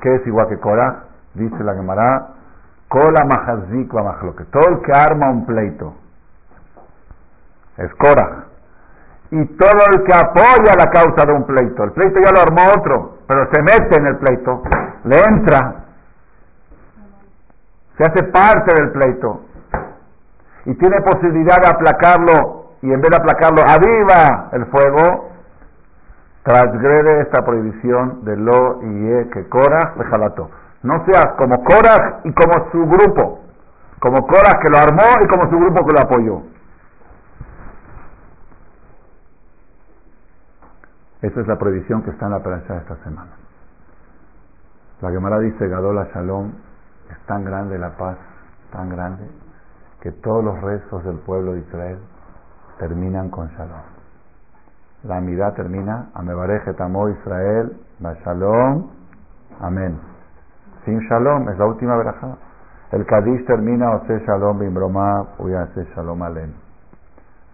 [0.00, 0.96] ¿Qué es igual que Korach?
[1.34, 2.28] Dice la Gemara,
[2.88, 3.90] Kola mahazik
[4.36, 5.94] que Todo el que arma un pleito
[7.76, 8.44] es Korah.
[9.30, 11.82] Y todo el que apoya la causa de un pleito.
[11.84, 14.62] El pleito ya lo armó otro, pero se mete en el pleito,
[15.04, 15.83] le entra,
[17.96, 19.40] se hace parte del pleito
[20.64, 25.30] y tiene posibilidad de aplacarlo y en vez de aplacarlo aviva el fuego,
[26.42, 30.50] transgrede esta prohibición de lo y e que Korah le.
[30.82, 33.40] No seas como Korah y como su grupo.
[33.98, 36.42] Como Korah que lo armó y como su grupo que lo apoyó.
[41.22, 43.30] Esa es la prohibición que está en la prensa de esta semana.
[45.00, 46.52] La Gemara dice, Gadola Shalom,
[47.10, 48.16] es tan grande la paz,
[48.72, 49.28] tan grande,
[50.00, 51.98] que todos los rezos del pueblo de Israel
[52.78, 53.82] terminan con Shalom.
[55.04, 57.76] La amidad termina, Amebareje Tamo Israel,
[58.24, 58.90] Shalom,
[59.60, 59.98] Amén.
[60.84, 62.36] Sin shalom, es la última verajá.
[62.90, 66.52] El Kadish termina, Ose shalom bimbroma, ase shalom alem.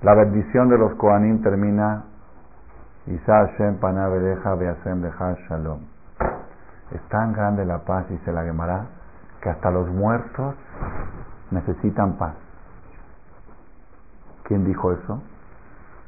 [0.02, 2.04] La bendición de los Koanim termina,
[3.06, 5.80] Isa Hashem panavereja beasem deja shalom.
[6.90, 8.86] Es tan grande la paz, dice la Gemara,
[9.40, 10.55] que hasta los muertos
[11.50, 12.35] necesitan paz.
[14.44, 15.22] ¿Quién dijo eso?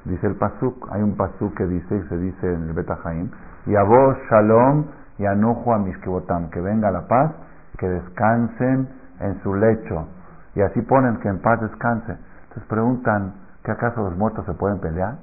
[0.05, 0.89] Dice el Pasuk.
[0.91, 3.31] Hay un Pasuk que dice, y se dice en el Betahaim,
[3.67, 4.87] y a vos shalom
[5.19, 7.33] y anujo a mis que venga la paz,
[7.79, 8.89] que descansen
[9.21, 10.09] en su lecho.
[10.55, 12.17] Y así ponen que en paz descanse.
[12.43, 15.17] Entonces preguntan, ¿que acaso los muertos se pueden pelear?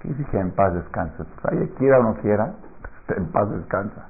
[0.00, 1.24] ¿Qué dice que en paz descanse?
[1.24, 2.52] Pues ahí quiera o no quiera,
[3.08, 4.06] en paz descansa.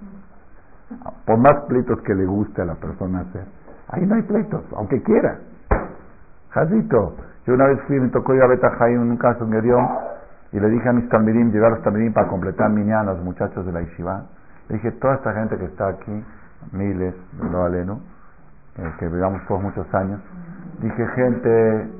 [1.25, 3.45] Por más pleitos que le guste a la persona hacer,
[3.89, 5.39] ahí no hay pleitos, aunque quiera.
[6.51, 9.89] Jadito, yo una vez fui, me tocó ir a Betajay en un caso en Gerión,
[10.53, 13.67] y le dije a mis tamirim, llevar los tamirim para completar mi a los muchachos
[13.67, 14.25] de la Ishiva.
[14.69, 16.25] Dije, toda esta gente que está aquí,
[16.73, 17.15] miles
[17.51, 18.01] lo aleno,
[18.79, 20.21] eh, que vivamos todos muchos años,
[20.81, 21.91] dije, gente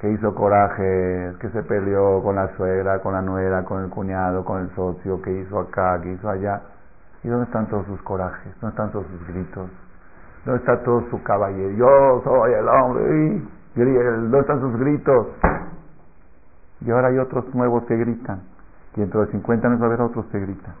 [0.00, 4.44] que hizo coraje, que se peleó con la suegra, con la nuera, con el cuñado,
[4.44, 6.60] con el socio, que hizo acá, que hizo allá.
[7.24, 8.52] ¿Y dónde están todos sus corajes?
[8.60, 9.70] ¿Dónde están todos sus gritos?
[10.44, 11.70] ¿Dónde está todo su caballero?
[11.70, 13.42] Yo soy el hombre.
[13.74, 15.26] ¿Dónde están sus gritos?
[16.80, 18.42] Y ahora hay otros nuevos que gritan.
[18.96, 20.74] Y dentro de 50 años va a haber otros que gritan.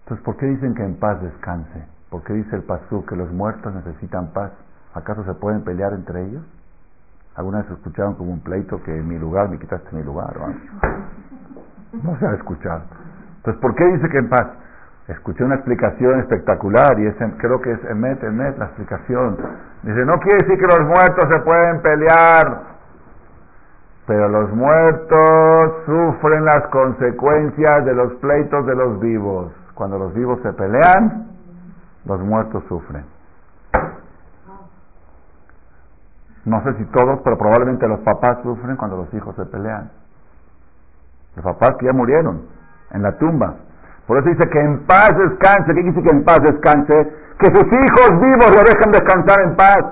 [0.00, 1.84] Entonces, ¿por qué dicen que en paz descanse?
[2.10, 4.52] ¿Por qué dice el Pasú que los muertos necesitan paz?
[4.94, 6.42] ¿Acaso se pueden pelear entre ellos?
[7.38, 10.34] ¿Alguna vez escucharon como un pleito que en mi lugar me quitaste mi lugar?
[12.02, 12.82] No se ha escuchado.
[13.36, 14.48] Entonces, ¿por qué dice que en paz?
[15.06, 19.36] Escuché una explicación espectacular y es creo que es Emet, Emet la explicación.
[19.84, 22.62] Dice, no quiere decir que los muertos se pueden pelear,
[24.08, 29.52] pero los muertos sufren las consecuencias de los pleitos de los vivos.
[29.74, 31.28] Cuando los vivos se pelean,
[32.04, 33.04] los muertos sufren.
[36.44, 39.90] No sé si todos, pero probablemente los papás sufren cuando los hijos se pelean.
[41.36, 42.42] Los papás que ya murieron
[42.90, 43.54] en la tumba.
[44.06, 45.74] Por eso dice que en paz descanse.
[45.74, 47.12] ¿Qué dice que en paz descanse?
[47.38, 49.84] Que sus hijos vivos lo dejen descansar en paz.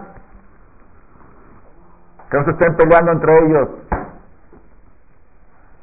[2.31, 3.69] Que no se estén peleando entre ellos.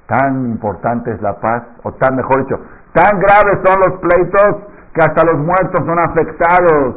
[0.08, 2.60] Tan importante es la paz, o tan mejor dicho,
[2.94, 6.96] tan graves son los pleitos que hasta los muertos son afectados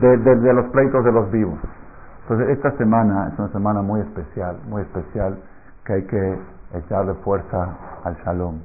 [0.00, 1.58] de, los pleitos de los vivos.
[2.24, 5.38] Entonces, esta semana es una semana muy especial, muy especial,
[5.84, 6.38] que hay que
[6.74, 8.60] echarle fuerza al shalom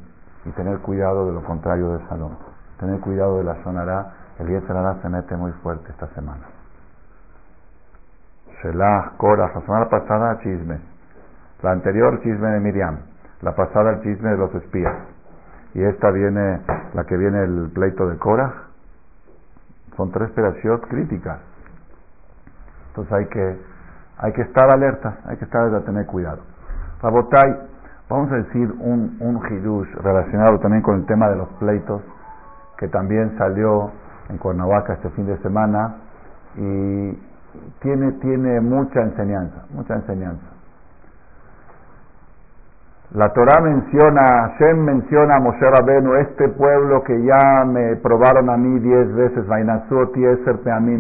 [0.46, 2.32] y tener cuidado de lo contrario del shalom.
[2.80, 4.14] Tener cuidado de la sonará.
[4.40, 6.46] El Yetzerará se mete muy fuerte esta semana.
[8.64, 10.80] Shelah, Korah, la semana pasada chisme.
[11.62, 13.00] La anterior chisme de Miriam.
[13.42, 14.96] La pasada el chisme de los espías
[15.74, 16.62] y esta viene,
[16.94, 18.54] la que viene el pleito de Cora,
[19.96, 21.40] son tres operaciones críticas.
[22.90, 23.58] Entonces hay que,
[24.18, 26.42] hay que estar alerta, hay que estar a tener cuidado.
[27.02, 27.56] Rabotai,
[28.10, 32.02] vamos a decir un, un hidush relacionado también con el tema de los pleitos,
[32.78, 33.92] que también salió
[34.30, 35.96] en Cuernavaca este fin de semana
[36.56, 37.20] y
[37.82, 40.46] tiene, tiene mucha enseñanza, mucha enseñanza.
[43.12, 48.56] La Torah menciona, Hashem menciona a Moshe Rabenu, este pueblo que ya me probaron a
[48.56, 49.48] mí diez veces,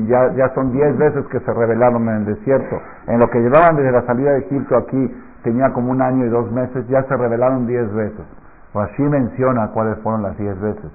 [0.08, 2.82] ya, ya son diez veces que se rebelaron en el desierto.
[3.06, 6.30] En lo que llevaban desde la salida de Egipto aquí, tenía como un año y
[6.30, 8.26] dos meses, ya se rebelaron diez veces.
[8.74, 10.92] Así menciona cuáles fueron las diez veces.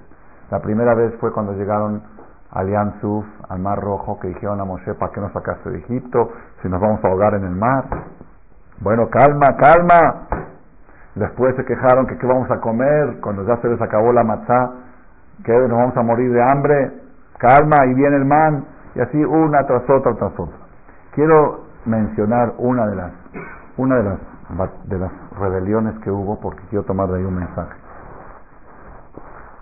[0.50, 2.02] La primera vez fue cuando llegaron
[2.50, 6.32] al Yansuf, al Mar Rojo, que dijeron a Moshe, ¿para qué nos sacaste de Egipto?
[6.60, 7.84] Si nos vamos a ahogar en el mar.
[8.80, 10.53] Bueno, calma, calma.
[11.14, 14.72] Después se quejaron que qué vamos a comer cuando ya se les acabó la matzá,
[15.44, 16.92] que nos vamos a morir de hambre.
[17.38, 20.56] Calma, y viene el man, y así una tras otra tras otra.
[21.14, 23.12] Quiero mencionar una de las,
[23.76, 24.18] una de las,
[24.88, 27.74] de las rebeliones que hubo, porque quiero tomar de ahí un mensaje.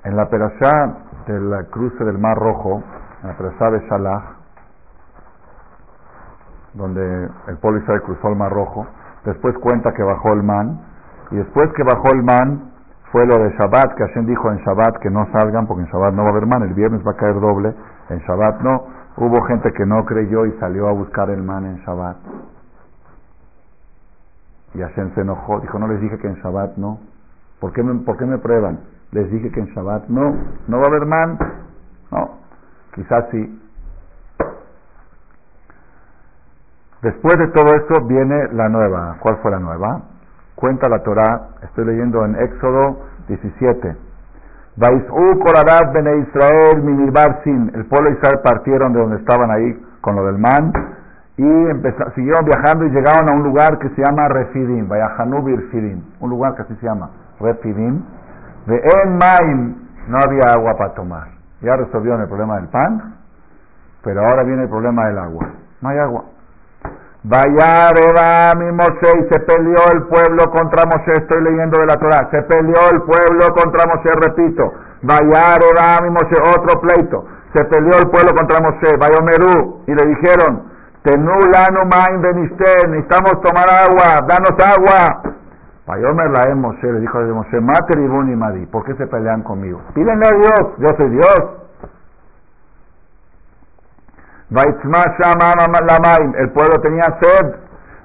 [0.04, 0.94] En la perashá
[1.26, 2.82] del cruce del Mar Rojo,
[3.22, 4.24] en la perashá de Shalach,
[6.74, 8.86] donde el pueblo cruzó el Mar Rojo,
[9.24, 10.80] después cuenta que bajó el man,
[11.32, 12.72] y después que bajó el man,
[13.10, 16.12] fue lo de Shabbat, que Hashem dijo en Shabbat que no salgan porque en Shabbat
[16.12, 17.74] no va a haber man, el viernes va a caer doble,
[18.10, 18.84] en Shabbat no.
[19.16, 22.16] Hubo gente que no creyó y salió a buscar el man en Shabbat.
[24.74, 26.98] Y Hashem se enojó, dijo, no les dije que en Shabbat no.
[27.60, 28.80] ¿Por qué me, por qué me prueban?
[29.12, 30.36] Les dije que en Shabbat no,
[30.68, 31.38] no va a haber man.
[32.10, 32.30] No,
[32.94, 33.60] quizás sí.
[37.00, 39.16] Después de todo esto viene la nueva.
[39.20, 40.11] ¿Cuál fue la nueva?
[40.62, 43.96] Cuenta la Torah, estoy leyendo en Éxodo 17.
[44.76, 47.70] Bene Israel.
[47.74, 50.72] El pueblo de Israel partieron de donde estaban ahí con lo del man
[51.36, 51.42] y
[52.14, 56.54] siguieron viajando y llegaron a un lugar que se llama Refidim, Vayahanu Birfidim, un lugar
[56.54, 58.00] que así se llama Refidim.
[58.66, 59.74] De En Maim
[60.06, 61.26] no había agua para tomar.
[61.60, 63.16] Ya resolvieron el problema del pan,
[64.04, 65.44] pero ahora viene el problema del agua.
[65.80, 66.22] No hay agua.
[67.24, 72.28] Vaya mi Moshe y se peleó el pueblo contra Moshe, estoy leyendo de la Torah,
[72.32, 78.10] se peleó el pueblo contra Moshe, repito, Vaya mi Moshe, otro pleito, se peleó el
[78.10, 78.90] pueblo contra Moshe,
[79.22, 80.72] Merú, y le dijeron,
[81.04, 85.22] Tenulanu main beniste, necesitamos tomar agua, danos agua.
[85.86, 89.80] Vayomer la Moshe, le dijo a Moshe, Mater y Madi, ¿por qué se pelean conmigo?
[89.94, 91.61] Pídenle a Dios, yo soy Dios.
[96.38, 97.54] El pueblo tenía sed.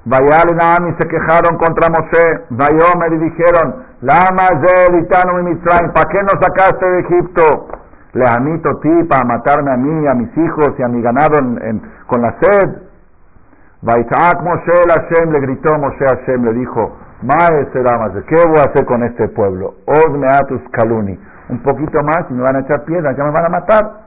[0.08, 2.46] Y se quejaron contra Moshe.
[2.50, 4.48] Vayomer y dijeron, Lama
[5.94, 7.68] ¿para qué nos sacaste de Egipto?
[8.14, 11.38] Le amito ti para matarme a mí, a mis hijos y a mi ganado
[12.08, 12.84] con la sed.
[13.82, 18.86] Vaitak Moshe el Hashem, le gritó Moshe Hashem, le dijo, Mae ¿qué voy a hacer
[18.86, 19.76] con este pueblo?
[19.86, 21.20] Osme atus kaluni.
[21.50, 24.07] Un poquito más y me van a echar piedras, ya me van a matar.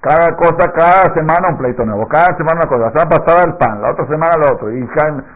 [0.00, 2.84] Cada cosa, cada semana un pleito nuevo, cada semana una cosa.
[2.84, 4.72] La semana pasada el pan, la otra semana lo otro.
[4.72, 4.82] Y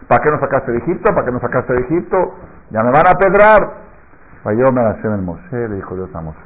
[0.09, 1.15] ¿para qué nos sacaste de Egipto?
[1.15, 2.35] ¿Para qué nos sacaste de Egipto?
[2.71, 3.85] Ya me van a pedrar.
[4.43, 6.39] Falló me el Moshe, le dijo Dios a Moshe,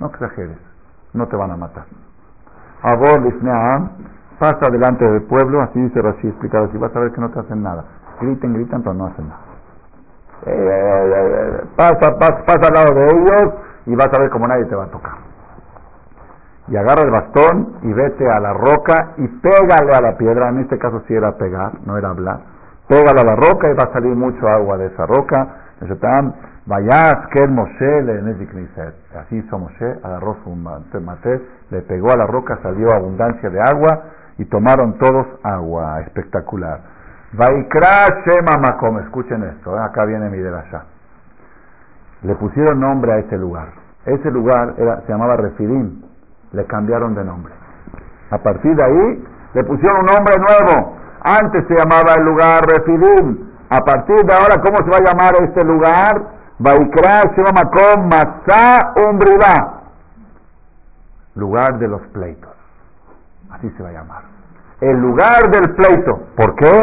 [0.00, 0.56] no exageres,
[1.12, 1.84] no te van a matar.
[2.82, 3.90] Abor Lisneam,
[4.38, 7.40] pasa delante del pueblo, así dice Rashi explicado, así vas a ver que no te
[7.40, 7.84] hacen nada.
[8.22, 9.40] Griten, gritan, pero no hacen nada.
[10.46, 14.48] Eh, eh, eh, pasa, pasa, pasa al lado de ellos y vas a ver como
[14.48, 15.25] nadie te va a tocar.
[16.68, 20.60] Y agarra el bastón y vete a la roca y pégale a la piedra, en
[20.60, 22.40] este caso sí era pegar, no era hablar.
[22.88, 25.62] Pégale a la roca y va a salir mucho agua de esa roca.
[26.66, 28.18] Vayas, que Moshe le
[29.20, 34.02] Así hizo Moshe, agarró su mate, le pegó a la roca, salió abundancia de agua
[34.38, 36.00] y tomaron todos agua.
[36.00, 36.80] Espectacular.
[37.32, 40.84] Vaikra Shema Makom, escuchen esto, acá viene mi allá.
[42.22, 43.68] Le pusieron nombre a ese lugar.
[44.04, 46.02] Ese lugar era, se llamaba Refidim,
[46.56, 47.52] le cambiaron de nombre.
[48.30, 50.96] A partir de ahí le pusieron un nombre nuevo.
[51.22, 53.46] Antes se llamaba el lugar Refidim.
[53.68, 56.22] A partir de ahora, ¿cómo se va a llamar este lugar?
[56.58, 59.82] Vaikra Shema Makom Masá Umbrida.
[61.34, 62.54] Lugar de los pleitos.
[63.50, 64.22] Así se va a llamar.
[64.80, 66.20] El lugar del pleito.
[66.36, 66.80] ¿Por qué?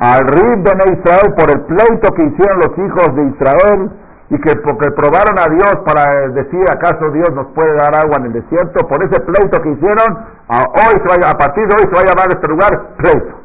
[0.00, 3.90] Al Rib de Israel, por el pleito que hicieron los hijos de Israel
[4.30, 8.26] y que porque probaron a Dios para decir acaso Dios nos puede dar agua en
[8.26, 10.16] el desierto, por ese pleito que hicieron,
[10.48, 10.58] a,
[10.88, 13.40] hoy se a partir de hoy se va a llamar este lugar pleito.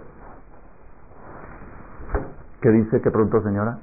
[2.61, 3.01] ¿Qué dice?
[3.01, 3.77] ¿Qué preguntó señora?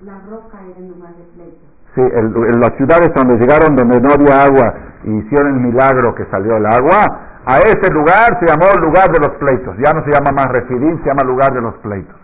[0.00, 1.64] la roca era el lugar de pleito.
[1.94, 6.26] Sí, en las ciudades donde llegaron, donde no había agua, y hicieron el milagro que
[6.26, 7.06] salió el agua,
[7.46, 9.76] a ese lugar se llamó lugar de los pleitos.
[9.78, 12.16] Ya no se llama más refidim, se llama lugar de los pleitos.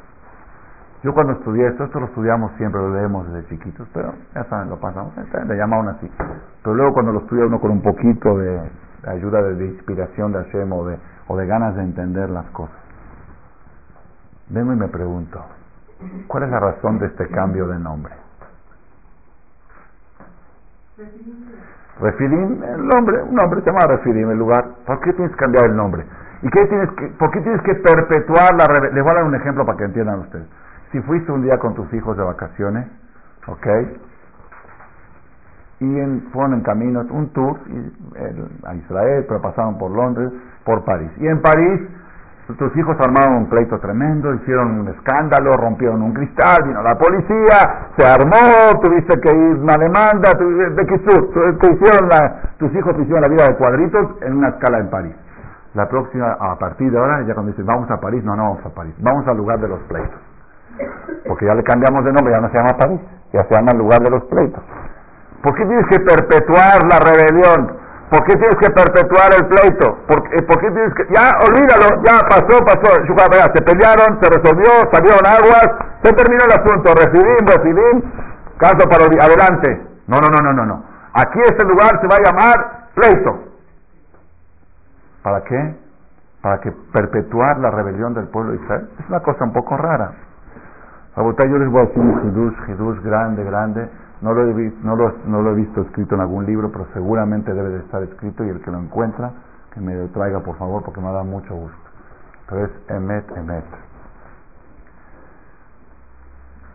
[1.03, 4.69] Yo cuando estudié esto, esto lo estudiamos siempre, lo leemos desde chiquitos, pero ya saben,
[4.69, 6.11] lo pasamos, le llamaban así.
[6.63, 8.71] Pero luego cuando lo estudia uno con un poquito de,
[9.07, 12.77] ayuda, de, inspiración de Hashem o de, o de ganas de entender las cosas,
[14.51, 15.43] vengo y me pregunto,
[16.27, 18.15] ¿cuál es la razón de este cambio de nombre?
[21.99, 24.65] Refidim, el nombre, un nombre se llama Refidim, el lugar.
[24.87, 26.05] ¿Por qué tienes que cambiar el nombre?
[26.43, 29.35] ¿Y qué tienes que, por qué tienes que perpetuar la Les voy a dar un
[29.35, 30.47] ejemplo para que entiendan ustedes.
[30.93, 32.87] Si fuiste un día con tus hijos de vacaciones,
[33.47, 33.67] ¿ok?
[35.81, 37.59] Y fueron en camino, un tour
[38.65, 40.31] a Israel, pero pasaron por Londres,
[40.65, 41.11] por París.
[41.19, 41.81] Y en París
[42.59, 47.91] tus hijos armaron un pleito tremendo, hicieron un escándalo, rompieron un cristal, vino la policía,
[47.97, 52.09] se armó, tuviste que ir una demanda, de que te hicieron
[52.59, 55.15] tus hijos te hicieron la vida de cuadritos en una escala en París.
[55.75, 58.67] La próxima, a partir de ahora, ya cuando dicen vamos a París, no, no vamos
[58.67, 60.30] a París, vamos al lugar de los pleitos.
[61.27, 63.01] Porque ya le cambiamos de nombre, ya no se llama París,
[63.33, 64.63] ya se llama el lugar de los pleitos.
[65.43, 67.81] ¿Por qué tienes que perpetuar la rebelión?
[68.11, 69.99] ¿Por qué tienes que perpetuar el pleito?
[70.09, 71.07] ¿Por, eh, qué tienes que.?
[71.15, 72.91] Ya, olvídalo, ya pasó, pasó.
[73.55, 75.69] Se pelearon, se resolvió, salieron aguas,
[76.03, 76.93] se terminó el asunto.
[76.93, 78.03] Recibim, recibim,
[78.59, 79.87] caso para adelante.
[80.09, 80.85] No, no, no, no, no, no.
[81.15, 83.45] Aquí este lugar se va a llamar pleito.
[85.23, 85.77] ¿Para qué?
[86.43, 88.91] Para que perpetuar la rebelión del pueblo de Israel.
[88.99, 90.13] Es una cosa un poco rara.
[91.17, 93.89] Yo les voy a decir un hidush, hidush grande, grande
[94.21, 97.55] no lo, he, no, lo, no lo he visto escrito en algún libro, pero seguramente
[97.55, 99.33] debe de estar escrito y el que lo encuentra,
[99.73, 101.79] que me lo traiga por favor, porque me da mucho gusto.
[102.49, 103.65] Pero es Emet, Emet.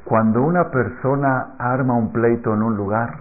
[0.06, 3.19] Cuando una persona arma un pleito en un lugar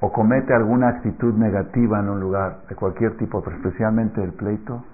[0.00, 4.84] o comete alguna actitud negativa en un lugar de cualquier tipo, pero especialmente el pleito,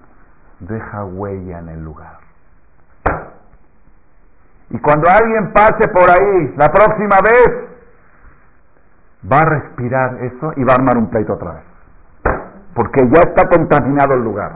[0.61, 2.24] deja huella en el lugar.
[4.75, 7.49] Y cuando alguien pase por ahí la próxima vez,
[9.31, 11.63] va a respirar eso y va a armar un pleito otra vez.
[12.75, 14.51] Porque ya está contaminado el lugar.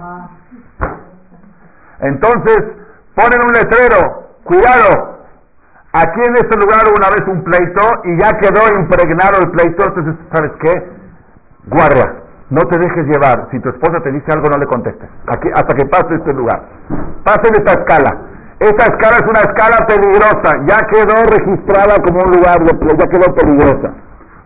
[2.00, 2.64] Entonces,
[3.14, 5.20] ponen un letrero, cuidado,
[5.92, 10.16] aquí en este lugar una vez un pleito y ya quedó impregnado el pleito, entonces,
[10.32, 10.92] ¿sabes qué?
[11.66, 12.14] Guarda,
[12.50, 13.46] no te dejes llevar.
[13.52, 15.08] Si tu esposa te dice algo, no le contestes.
[15.28, 16.60] Aquí, hasta que pase este lugar.
[17.22, 18.27] Pase en esta escala.
[18.58, 23.32] Esta escala es una escala peligrosa, ya quedó registrada como un lugar de ya quedó
[23.34, 23.94] peligrosa.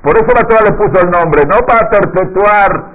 [0.02, 2.92] Por eso la Torah le puso el nombre, no para perpetuar,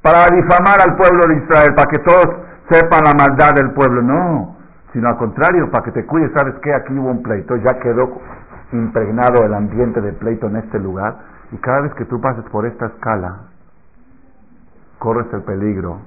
[0.00, 2.28] para difamar al pueblo de Israel, para que todos
[2.70, 4.56] sepan la maldad del pueblo, no,
[4.92, 8.18] sino al contrario, para que te cuides, sabes que aquí hubo un pleito, ya quedó
[8.72, 11.16] impregnado el ambiente de pleito en este lugar,
[11.52, 13.48] y cada vez que tú pases por esta escala,
[14.98, 15.98] corres el peligro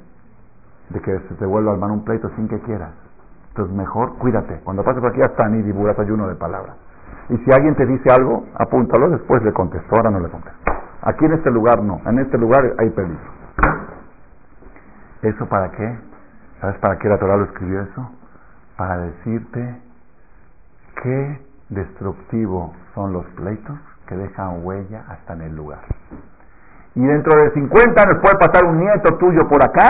[0.90, 3.01] de que se te vuelva a armar un pleito sin que quieras.
[3.52, 4.62] Entonces mejor cuídate.
[4.64, 6.76] Cuando pases por aquí hasta ni diburas ayuno de palabras.
[7.30, 10.60] Y si alguien te dice algo, apúntalo, después le contesto, ahora no le contesto.
[11.02, 13.42] Aquí en este lugar no, en este lugar hay peligro.
[15.22, 15.98] ¿Eso para qué?
[16.62, 18.10] ¿Sabes para qué la Torah lo escribió eso?
[18.78, 19.82] Para decirte
[21.04, 23.78] qué destructivo son los pleitos
[24.08, 25.82] que dejan huella hasta en el lugar.
[26.96, 29.90] Y dentro de 50 años puede pasar un nieto tuyo por acá,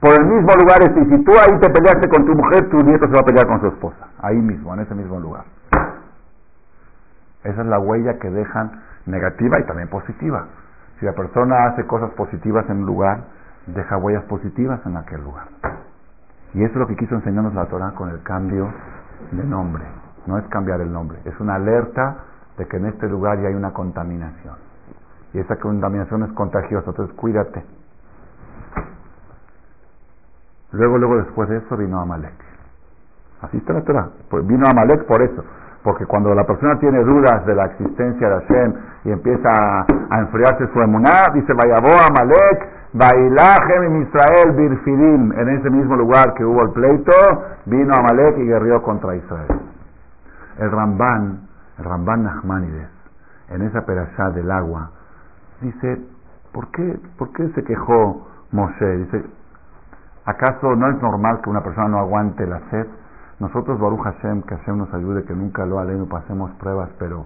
[0.00, 0.78] por el mismo lugar.
[0.82, 3.46] Y si tú ahí te peleaste con tu mujer, tu nieto se va a pelear
[3.46, 4.08] con su esposa.
[4.20, 5.44] Ahí mismo, en ese mismo lugar.
[7.44, 10.46] Esa es la huella que dejan negativa y también positiva.
[10.98, 13.20] Si la persona hace cosas positivas en un lugar,
[13.66, 15.46] deja huellas positivas en aquel lugar.
[16.54, 18.68] Y eso es lo que quiso enseñarnos la Torah con el cambio
[19.30, 19.84] de nombre.
[20.26, 22.16] No es cambiar el nombre, es una alerta
[22.58, 24.56] de que en este lugar ya hay una contaminación.
[25.32, 27.64] Y esa contaminación es contagiosa, entonces cuídate.
[30.72, 32.34] Luego, luego después de eso vino Amalek.
[33.42, 34.08] Así está la Torah.
[34.28, 35.44] Pues vino Amalek por eso.
[35.82, 40.66] Porque cuando la persona tiene dudas de la existencia de Hashem y empieza a, enfriarse
[40.72, 45.32] su emuná, dice, Vayabó Amalek, Bailajem en Israel Birfidim.
[45.32, 47.12] En ese mismo lugar que hubo el pleito,
[47.66, 49.60] vino Amalek y guerrió contra Israel.
[50.58, 51.48] El Ramban,
[51.78, 52.88] el Ramban Nachmanides,
[53.50, 54.90] en esa perashá del agua,
[55.60, 56.02] dice,
[56.52, 58.96] ¿por qué, ¿por qué se quejó Moshe?
[58.96, 59.24] Dice,
[60.28, 62.86] ¿acaso no es normal que una persona no aguante la sed?
[63.40, 67.24] Nosotros, Baruch Hashem, que Hashem nos ayude, que nunca lo aleno pasemos pruebas, pero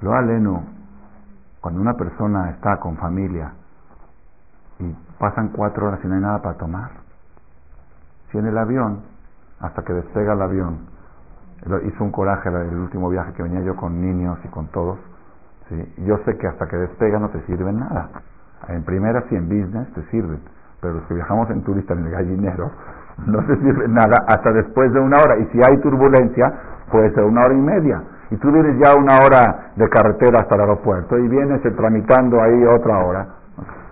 [0.00, 0.64] lo aleno,
[1.60, 3.52] cuando una persona está con familia
[4.78, 6.90] y pasan cuatro horas y no hay nada para tomar,
[8.30, 9.02] si en el avión,
[9.60, 10.78] hasta que despega el avión,
[11.84, 14.98] hizo un coraje el último viaje que venía yo con niños y con todos,
[15.68, 15.94] ¿sí?
[16.06, 18.08] yo sé que hasta que despega no te sirve nada.
[18.68, 20.40] En primera, si en business te sirven,
[20.82, 22.72] pero los que viajamos en turista en el gallinero,
[23.24, 25.38] no se sirve nada hasta después de una hora.
[25.38, 26.52] Y si hay turbulencia,
[26.90, 28.02] puede ser una hora y media.
[28.30, 32.64] Y tú vienes ya una hora de carretera hasta el aeropuerto y vienes tramitando ahí
[32.64, 33.26] otra hora.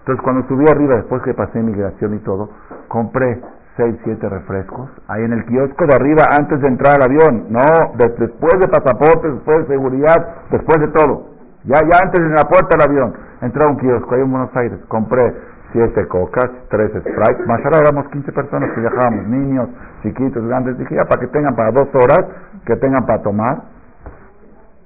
[0.01, 2.51] Entonces cuando subí arriba, después que pasé migración y todo,
[2.89, 3.41] compré
[3.77, 7.47] seis, siete refrescos ahí en el kiosco de arriba antes de entrar al avión.
[7.51, 7.61] No,
[7.99, 10.17] después de pasaporte, después de seguridad,
[10.51, 11.31] después de todo.
[11.65, 14.57] Ya, ya antes de la puerta del avión, entré a un kiosco ahí en Buenos
[14.57, 19.69] Aires, compré siete cocas, tres sprites, ahora éramos 15 personas que viajábamos, niños,
[20.03, 22.27] chiquitos, grandes, dije para que tengan para dos horas,
[22.67, 23.63] que tengan para tomar,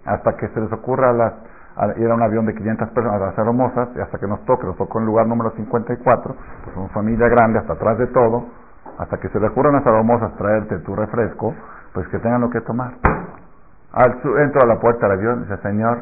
[0.05, 1.33] hasta que se les ocurra a las,
[1.97, 4.77] era un avión de 500 personas, a las hermosas, y hasta que nos toque, nos
[4.77, 8.45] tocó en lugar número 54, pues una familia grande, hasta atrás de todo,
[8.99, 11.55] hasta que se les ocurran a las hermosas traerte tu refresco,
[11.93, 12.95] pues que tengan lo que tomar.
[13.93, 14.13] Al,
[14.43, 15.99] entro a la puerta del avión, dice, señor,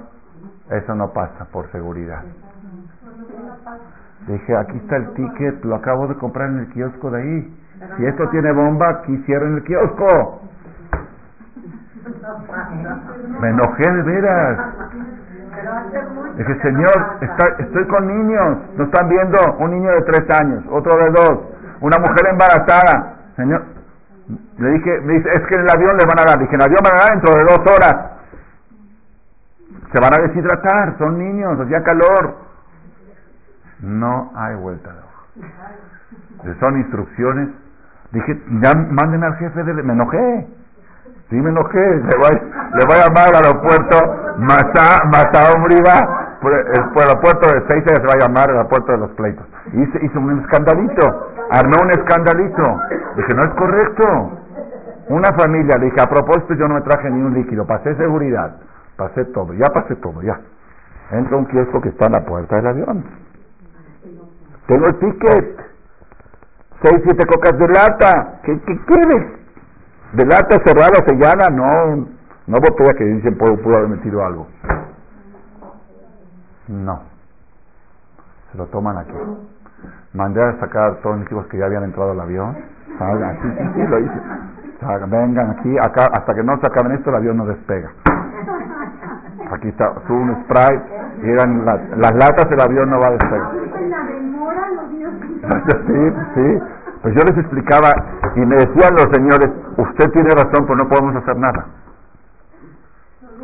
[0.71, 2.23] eso no pasa por seguridad.
[4.27, 7.59] Dije, aquí está el ticket, lo acabo de comprar en el kiosco de ahí.
[7.97, 10.41] Si esto tiene bomba, aquí cierren el kiosco.
[13.41, 14.59] Me enojé de veras.
[16.37, 17.19] Dije, señor,
[17.59, 18.59] estoy con niños.
[18.77, 21.41] No están viendo un niño de tres años, otro de dos,
[21.81, 23.17] una mujer embarazada.
[23.37, 23.63] Señor,
[24.59, 26.39] le dije, me dice, es que en el avión le van a dar.
[26.39, 27.97] Dije, en el avión van a dar dentro de dos horas.
[29.93, 32.52] Se van a deshidratar, son niños, hacía calor.
[33.83, 36.59] No hay vuelta de hoja.
[36.61, 37.49] Son instrucciones.
[38.13, 39.83] Dije, ya manden al jefe de...
[39.83, 40.47] Me enojé.
[41.31, 41.79] Sí, me enojé.
[41.79, 43.97] Le voy, a llamar al aeropuerto
[44.39, 45.53] Masa, Masa
[46.41, 49.47] Por el, aeropuerto de Seiza se va a llamar el aeropuerto de los pleitos.
[49.73, 51.31] Hice, hizo un escandalito.
[51.51, 52.63] Armó un escandalito.
[53.17, 54.39] Dije, no es correcto.
[55.09, 57.67] Una familia, le dije, a propósito yo no me traje ni un líquido.
[57.67, 58.57] Pasé seguridad.
[58.97, 59.55] Pasé todo.
[59.55, 60.39] Ya pasé todo, ya.
[61.11, 63.05] Entra un kiosco que está en la puerta del avión.
[64.67, 65.61] Tengo el ticket.
[66.83, 68.41] Seis, siete cocas de lata.
[68.43, 69.43] ¿Qué, qué quieres?
[70.13, 72.07] De lata cerrada, sellana, no,
[72.47, 74.47] no botella que dicen pudo, pudo haber metido algo.
[76.69, 77.03] No.
[78.51, 79.15] Se lo toman aquí.
[80.13, 82.57] Mandé a sacar todos mis hijos que ya habían entrado al avión.
[82.99, 84.21] Salgan, sí, sí, sí, lo hice.
[85.09, 87.91] vengan aquí, acá, hasta que no se acaben esto, el avión no despega.
[89.51, 90.83] Aquí está, sube un sprite
[91.23, 94.32] y eran las latas, el avión no va a despegar.
[95.87, 96.63] sí, sí.
[97.03, 97.91] Pues yo les explicaba
[98.37, 101.67] y me decían los señores, usted tiene razón, pues no podemos hacer nada.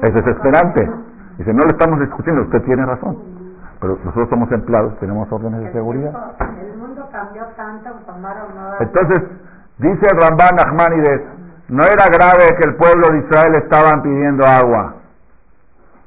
[0.02, 0.88] Es desesperante.
[1.38, 3.16] Dice, no le estamos discutiendo, usted tiene razón.
[3.80, 6.12] Pero nosotros somos empleados, tenemos órdenes de seguridad.
[6.38, 7.90] El mundo cambió tanto,
[8.80, 9.24] Entonces,
[9.78, 11.22] dice el Ramban Nachmanides,
[11.68, 14.94] no era grave que el pueblo de Israel estaban pidiendo agua.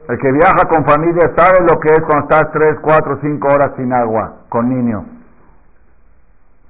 [0.08, 3.72] El que viaja con familia sabe lo que es cuando estás 3, 4, 5 horas
[3.78, 5.04] sin agua, con niños.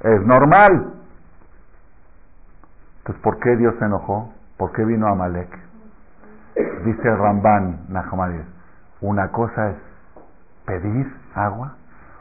[0.04, 0.94] Es normal.
[3.00, 4.34] Entonces, ¿por qué Dios se enojó?
[4.58, 5.50] ¿Por qué vino Amalek?
[6.86, 8.46] Dice Ramban Nahmadiz,
[9.02, 9.76] una cosa es
[10.66, 11.76] pedir agua,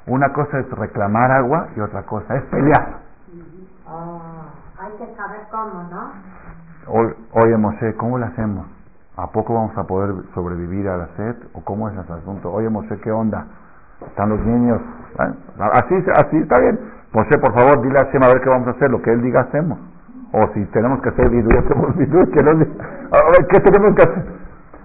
[0.06, 2.98] una cosa es reclamar agua y otra cosa es pelear.
[3.88, 4.20] Oh,
[4.78, 6.12] hay que saber cómo, ¿no?
[7.32, 8.66] Oye, Moshe, ¿cómo lo hacemos?
[9.16, 11.36] ¿A poco vamos a poder sobrevivir a la sed?
[11.54, 12.50] ¿O cómo es ese asunto?
[12.52, 13.46] Oye, Moshe, ¿qué onda?
[14.06, 14.80] Están los niños.
[15.18, 16.78] Así, así está bien.
[17.12, 18.90] José, por favor, dile a Hashem a ver qué vamos a hacer.
[18.90, 19.78] Lo que él diga, hacemos.
[20.32, 22.24] O si tenemos que hacer vidú, hacemos vidú.
[22.30, 24.24] ¿Qué tenemos que hacer?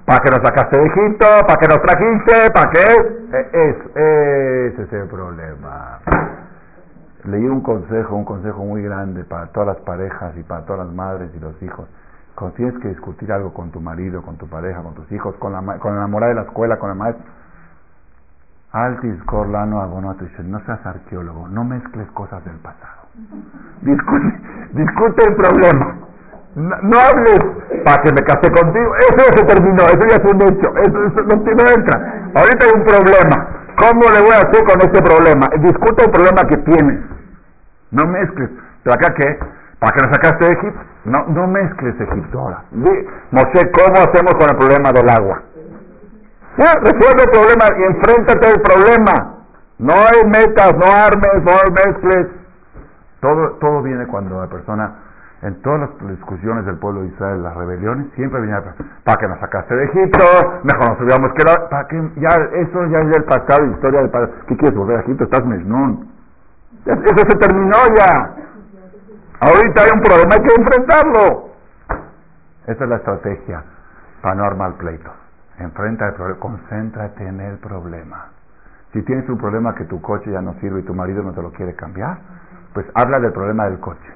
[0.06, 1.26] ¿Para que nos sacaste de Egipto?
[1.48, 2.52] ¿Para que nos trajiste?
[2.52, 2.86] ¿Para qué?
[3.32, 3.76] E, es,
[4.74, 6.00] ese es el problema.
[7.26, 10.96] Leí un consejo, un consejo muy grande para todas las parejas y para todas las
[10.96, 11.88] madres y los hijos.
[12.36, 15.54] Cuando tienes que discutir algo con tu marido, con tu pareja, con tus hijos, con
[15.54, 17.24] la, con la enamorada de la escuela, con el maestro,
[18.76, 23.08] Altis Corlano Abonato no seas arqueólogo, no mezcles cosas del pasado.
[23.80, 24.42] Discute,
[24.74, 25.96] discute el problema.
[26.56, 27.40] No, hables
[27.86, 28.96] para que me casé contigo.
[28.98, 30.76] Eso ya se terminó, eso ya es un hecho.
[30.76, 32.32] Eso, eso no, no entra.
[32.36, 33.48] Ahorita hay un problema.
[33.80, 35.48] ¿Cómo le voy a hacer con ese problema?
[35.60, 37.00] Discute el problema que tienes.
[37.92, 38.50] No mezcles.
[38.84, 39.40] ¿Pero acá qué?
[39.80, 40.82] ¿Para que nos sacaste de Egipto?
[41.06, 42.64] No, no mezcles Egipto ahora.
[42.72, 45.44] Moshe, ¿cómo hacemos con el problema del agua?
[46.58, 49.36] Ya, resuelve el problema y enfréntate al problema.
[49.78, 52.28] No hay metas, no armes, no mezcles.
[53.20, 54.96] Todo, todo viene cuando la persona,
[55.42, 58.58] en todas las discusiones del pueblo de Israel, las rebeliones, siempre viene
[59.04, 60.24] para que nos sacaste de Egipto,
[60.64, 64.32] mejor nos hubiéramos quedado, para que ya, eso ya es del pasado, historia del pasado.
[64.48, 65.26] ¿Qué quieres volver a Egipto?
[65.26, 66.10] Estás mesnún.
[66.86, 68.36] Eso se terminó ya.
[69.42, 71.50] Ahorita hay un problema, hay que enfrentarlo.
[72.68, 73.64] Esa es la estrategia
[74.22, 75.25] para no armar pleitos.
[75.60, 78.26] Enfrenta el problema, concéntrate en el problema.
[78.92, 81.42] Si tienes un problema que tu coche ya no sirve y tu marido no te
[81.42, 82.18] lo quiere cambiar,
[82.74, 84.14] pues habla del problema del coche.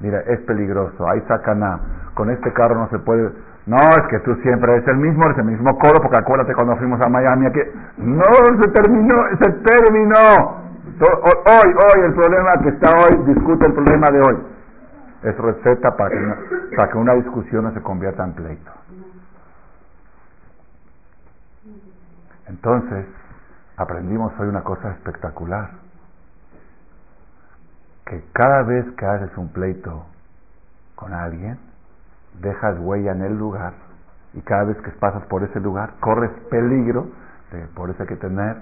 [0.00, 1.78] Mira, es peligroso, hay sacana,
[2.14, 3.30] con este carro no se puede...
[3.66, 6.76] No, es que tú siempre eres el mismo, eres el mismo codo, porque acuérdate cuando
[6.76, 7.60] fuimos a Miami, aquí...
[7.98, 8.24] No,
[8.60, 10.62] se terminó, se terminó.
[11.00, 14.38] Hoy, hoy, el problema que está hoy, discute el problema de hoy.
[15.22, 16.34] Es receta para que,
[16.76, 18.72] para que una discusión no se convierta en pleito.
[22.48, 23.06] Entonces,
[23.76, 25.70] aprendimos hoy una cosa espectacular,
[28.06, 30.04] que cada vez que haces un pleito
[30.96, 31.58] con alguien,
[32.40, 33.74] dejas huella en el lugar
[34.34, 37.08] y cada vez que pasas por ese lugar corres peligro,
[37.52, 38.56] de, por eso hay que tener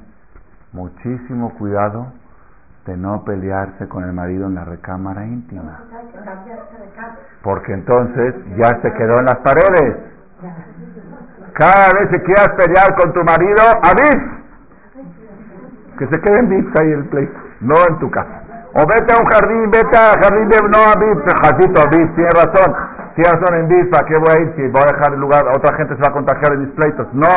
[0.73, 2.13] muchísimo cuidado
[2.87, 5.85] de no pelearse con el marido en la recámara íntima.
[7.43, 9.97] Porque entonces ya se quedó en las paredes.
[11.61, 14.17] Cada vez que quieras pelear con tu marido, avis.
[15.99, 18.41] Que se quede en VIPs ahí el pleito, no en tu casa.
[18.73, 22.33] O vete a un jardín, vete a jardín de no a VIPs, jacito, VIPs, tienes
[22.33, 22.75] razón.
[23.15, 25.45] Tienes razón en VIPs, ¿para qué voy a ir si voy a dejar el lugar?
[25.55, 27.07] Otra gente se va a contagiar en mis pleitos.
[27.13, 27.29] No,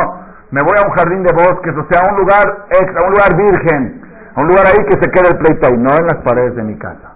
[0.52, 3.28] me voy a un jardín de bosques, o sea, a un lugar extra, un lugar
[3.36, 4.08] virgen.
[4.36, 6.62] A un lugar ahí que se quede el pleito ahí, no en las paredes de
[6.62, 7.12] mi casa.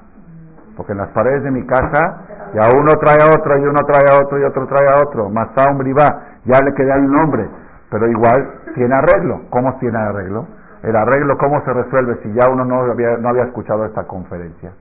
[0.76, 4.12] Porque en las paredes de mi casa ya uno trae a otro y uno trae
[4.12, 5.30] a otro y otro trae a otro.
[5.30, 7.49] Masá un bribá ya le queda un nombre,
[7.91, 9.43] pero igual tiene arreglo.
[9.51, 10.47] ¿Cómo tiene arreglo?
[10.82, 14.72] El arreglo, ¿cómo se resuelve si ya uno no había, no había escuchado esta conferencia?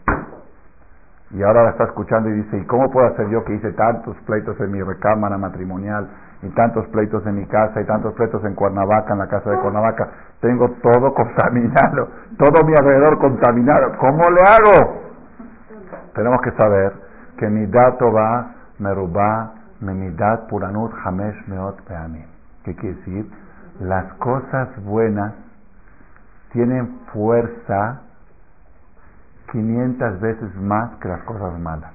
[1.31, 4.15] Y ahora la está escuchando y dice, ¿y cómo puedo hacer yo que hice tantos
[4.25, 6.07] pleitos en mi recámara matrimonial
[6.41, 9.57] y tantos pleitos en mi casa y tantos pleitos en Cuernavaca, en la casa de
[9.57, 10.07] Cuernavaca?
[10.39, 13.97] Tengo todo contaminado, todo mi alrededor contaminado.
[13.97, 15.01] ¿Cómo le hago?
[16.13, 16.93] Tenemos que saber
[17.37, 19.51] que mi dato va, merubá,
[19.81, 21.77] Memidat Puranut Hamesh Meot.
[22.63, 23.31] ¿Qué quiere decir?
[23.79, 25.33] Las cosas buenas
[26.51, 28.01] tienen fuerza
[29.51, 31.91] 500 veces más que las cosas malas.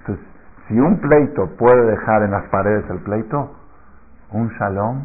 [0.00, 0.24] Entonces,
[0.68, 3.56] si un pleito puede dejar en las paredes el pleito,
[4.32, 5.04] un shalom,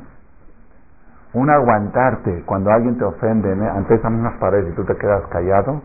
[1.34, 5.82] un aguantarte cuando alguien te ofende ante esas mismas paredes y tú te quedas callado,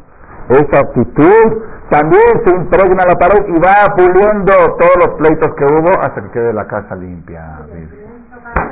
[0.48, 5.90] esa actitud también se impregna la pared y va puliendo todos los pleitos que hubo
[6.00, 7.60] hasta que quede la casa limpia.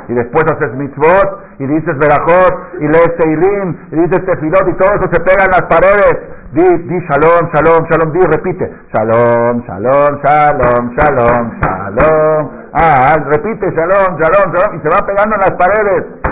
[0.09, 4.89] Y después haces mitzvot y dices verajot y lees teilim y dices tefilot y todo
[4.95, 6.15] eso se pega en las paredes.
[6.53, 8.71] Di, di shalom, shalom, shalom, di, repite.
[8.93, 12.51] Shalom, shalom, shalom, shalom, shalom.
[12.75, 16.24] Ah, repite shalom, shalom, shalom y se va pegando en las paredes.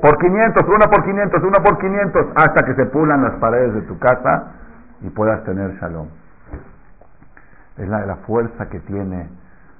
[0.00, 3.82] Por 500, uno por 500, uno por 500, hasta que se pulan las paredes de
[3.82, 4.52] tu casa
[5.02, 6.08] y puedas tener shalom.
[7.76, 9.28] Es la, fuerza que tiene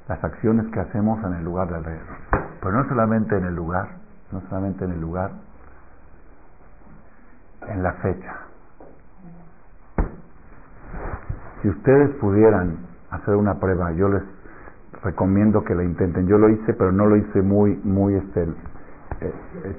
[0.08, 2.16] las acciones que hacemos en el lugar de alrededor.
[2.60, 3.88] Pero no solamente en el lugar,
[4.32, 5.30] no solamente en el lugar,
[7.68, 8.36] en la fecha.
[11.62, 12.78] Si ustedes pudieran
[13.10, 14.22] hacer una prueba, yo les
[15.02, 16.26] recomiendo que la intenten.
[16.26, 18.48] Yo lo hice, pero no lo hice muy, muy este,
[19.20, 19.34] eh,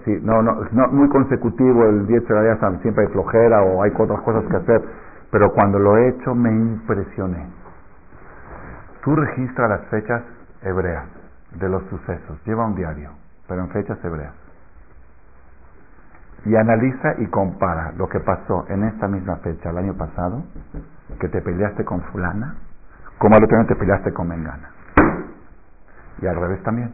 [0.06, 3.92] eh, no, no, no, muy consecutivo el 10 de la siempre hay flojera o hay
[3.98, 4.82] otras cosas que hacer,
[5.32, 7.48] pero cuando lo he hecho me impresioné.
[9.04, 10.22] Tú registras las fechas
[10.62, 11.06] hebreas
[11.60, 13.12] de los sucesos, lleva un diario,
[13.48, 14.34] pero en fechas hebreas.
[16.46, 20.44] y analiza y compara lo que pasó en esta misma fecha el año pasado,
[21.20, 22.56] que te peleaste con fulana,
[23.20, 24.72] como al otro año te peleaste con Mengana.
[26.20, 26.92] Y al revés también.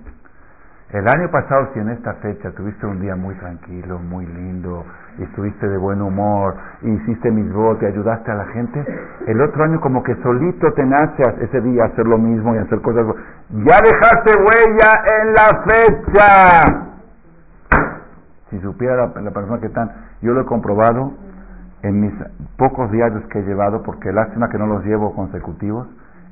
[0.92, 4.86] El año pasado, si en esta fecha tuviste un día muy tranquilo, muy lindo,
[5.18, 8.86] y estuviste de buen humor, hiciste mis votos ayudaste a la gente,
[9.28, 12.80] el otro año como que solito te nace ese día hacer lo mismo y hacer
[12.82, 13.06] cosas.
[13.50, 16.62] Ya dejaste huella en la fecha.
[18.50, 21.12] Si supiera la, persona que están, yo lo he comprobado
[21.82, 22.14] en mis
[22.56, 25.86] pocos diarios que he llevado, porque lástima que no los llevo consecutivos,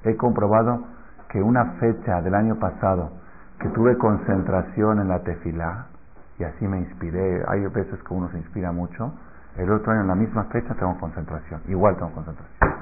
[0.06, 0.86] he comprobado
[1.28, 3.12] que una fecha del año pasado,
[3.60, 5.86] que tuve concentración en la tefilá
[6.38, 7.44] y así me inspiré.
[7.48, 9.14] Hay veces que uno se inspira mucho.
[9.58, 12.76] El otro año en la misma fecha tengo concentración, igual tengo concentración.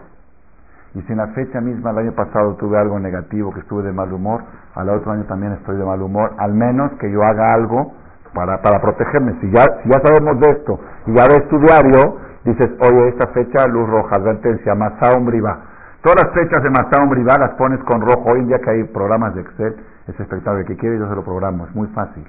[0.95, 3.91] Y si en la fecha misma el año pasado tuve algo negativo, que estuve de
[3.91, 4.43] mal humor,
[4.75, 7.93] al otro año también estoy de mal humor, al menos que yo haga algo
[8.33, 9.39] para, para protegerme.
[9.41, 13.27] Si ya, si ya sabemos de esto y ya ves tu diario, dices, oye, esta
[13.29, 15.72] fecha, luz roja, advertencia, Masao Briva.
[16.03, 18.31] Todas las fechas de Masao Briva las pones con rojo.
[18.31, 19.73] Hoy en día que hay programas de Excel,
[20.05, 20.65] es espectacular.
[20.65, 22.27] Que quiere yo se lo programo, es muy fácil.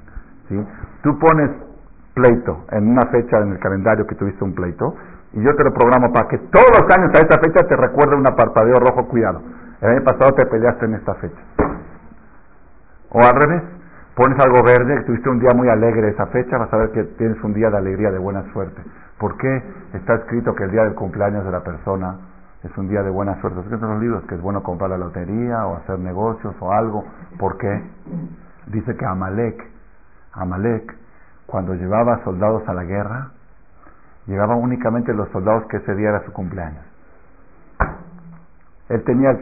[0.48, 0.64] ¿sí?
[1.02, 1.50] Tú pones
[2.14, 4.94] pleito en una fecha en el calendario que tuviste un pleito
[5.32, 8.14] y yo te lo programo para que todos los años a esta fecha te recuerde
[8.14, 9.42] un parpadeo rojo, cuidado.
[9.80, 11.42] El año pasado te peleaste en esta fecha.
[13.10, 13.62] O al revés,
[14.14, 17.02] pones algo verde, que tuviste un día muy alegre esa fecha, vas a ver que
[17.18, 18.80] tienes un día de alegría, de buena suerte.
[19.18, 19.62] ¿Por qué
[19.94, 22.18] está escrito que el día del cumpleaños de la persona
[22.64, 23.60] es un día de buena suerte?
[23.60, 27.04] Es son los libros que es bueno comprar la lotería o hacer negocios o algo.
[27.38, 27.82] ¿Por qué?
[28.66, 29.62] Dice que Amalek,
[30.32, 30.96] Amalek,
[31.46, 33.28] cuando llevaba soldados a la guerra,
[34.26, 36.84] llevaba únicamente los soldados que ese día era su cumpleaños.
[38.88, 39.32] Él tenía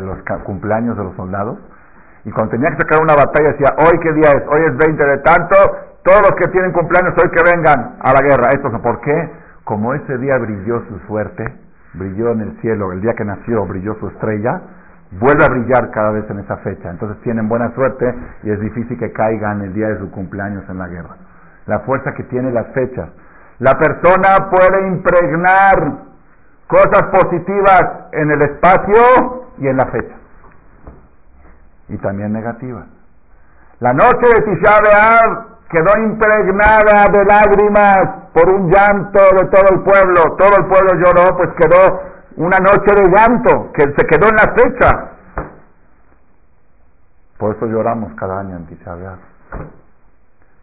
[0.00, 1.58] los cumpleaños de los soldados
[2.24, 5.04] y cuando tenía que sacar una batalla decía, hoy qué día es, hoy es 20
[5.04, 5.56] de tanto,
[6.02, 8.50] todos los que tienen cumpleaños hoy que vengan a la guerra.
[8.54, 9.30] Esto ¿por qué?
[9.64, 11.44] Como ese día brilló su suerte,
[11.94, 14.60] brilló en el cielo, el día que nació brilló su estrella,
[15.12, 16.90] vuelve a brillar cada vez en esa fecha.
[16.90, 20.78] Entonces tienen buena suerte y es difícil que caigan el día de su cumpleaños en
[20.78, 21.16] la guerra.
[21.66, 23.10] La fuerza que tiene las fechas.
[23.58, 26.10] La persona puede impregnar
[26.66, 27.82] cosas positivas
[28.12, 30.20] en el espacio y en la fecha
[31.90, 32.86] y también negativas.
[33.80, 37.96] La noche de Tisha quedó impregnada de lágrimas
[38.34, 40.36] por un llanto de todo el pueblo.
[40.36, 42.02] Todo el pueblo lloró, pues quedó
[42.36, 45.10] una noche de llanto que se quedó en la fecha.
[47.38, 48.96] Por eso lloramos cada año en Tisha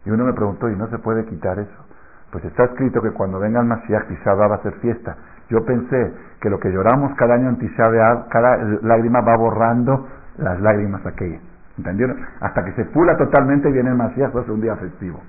[0.04, 1.84] Y uno me preguntó, ¿y no se puede quitar eso?
[2.30, 5.16] Pues está escrito que cuando venga el Mashiach, Tisha va a ser fiesta.
[5.48, 10.06] Yo pensé que lo que lloramos cada año en Tisha cada lágrima va borrando
[10.36, 11.47] las lágrimas aquellas.
[11.78, 12.18] ¿Entendieron?
[12.40, 15.20] Hasta que se pula totalmente viene el Mashiach, es un día festivo.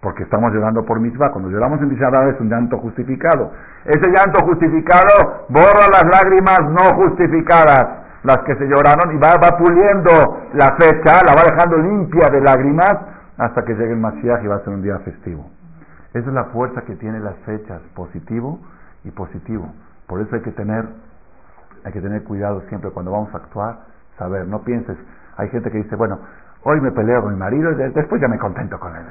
[0.00, 1.30] Porque estamos llorando por misma.
[1.32, 3.50] Cuando lloramos en Tisha es un llanto justificado.
[3.86, 7.86] Ese llanto justificado borra las lágrimas no justificadas,
[8.22, 12.40] las que se lloraron, y va, va puliendo la fecha, la va dejando limpia de
[12.42, 12.94] lágrimas,
[13.38, 15.50] hasta que llegue el Mashiach y va a ser un día festivo.
[16.12, 18.60] Esa es la fuerza que tienen las fechas, positivo
[19.02, 19.72] y positivo.
[20.06, 20.84] Por eso hay que tener,
[21.84, 24.96] hay que tener cuidado siempre cuando vamos a actuar saber, no pienses,
[25.36, 26.18] hay gente que dice, bueno,
[26.62, 29.04] hoy me peleo con mi marido y después ya me contento con él.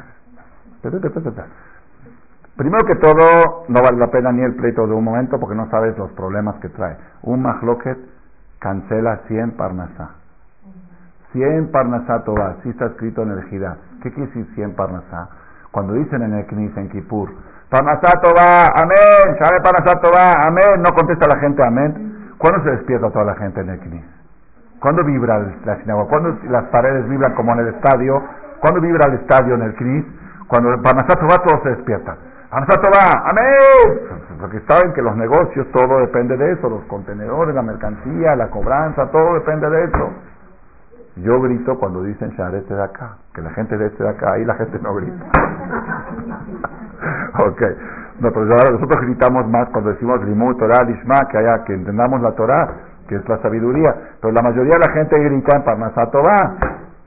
[2.56, 5.70] Primero que todo, no vale la pena ni el pleito de un momento porque no
[5.70, 6.98] sabes los problemas que trae.
[7.24, 7.98] Un mahloket
[8.60, 10.12] cancela 100 parnasá.
[11.32, 13.78] 100 parnasá toba, así está escrito en el Jidá.
[14.04, 15.30] ¿Qué quiere decir 100 parnasá?
[15.72, 17.34] Cuando dicen en el Knis, en Kippur,
[17.70, 22.34] parnasá toba, amén, sabe parnasá toba, amén, no contesta la gente amén.
[22.38, 24.13] ¿Cuándo se despierta toda la gente en el Knis?
[24.84, 26.10] ¿Cuándo vibra la sinagoga?
[26.10, 28.22] ¿Cuándo las paredes vibran como en el estadio?
[28.60, 30.06] ¿Cuándo vibra el estadio en el CNIS?
[30.50, 32.18] Cuando Parnasato va, todos se despiertan.
[32.50, 34.20] Parnasato va, amén.
[34.42, 39.10] Porque saben que los negocios, todo depende de eso, los contenedores, la mercancía, la cobranza,
[39.10, 40.12] todo depende de eso.
[41.16, 44.44] Yo grito cuando dicen este de acá, que la gente de este de acá, ahí
[44.44, 45.26] la gente no grita.
[47.40, 47.62] ok.
[48.20, 53.16] nosotros gritamos más cuando decimos limut, Torah, Lishma, que haya, que entendamos la Torah que
[53.16, 53.94] es la sabiduría.
[54.22, 56.58] Pero la mayoría de la gente grita en Parnasato va.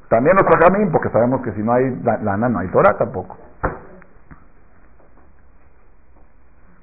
[0.08, 3.36] También los Jajamín, porque sabemos que si no hay lana, no hay Torah tampoco.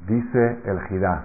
[0.07, 1.23] Dice el Jidá,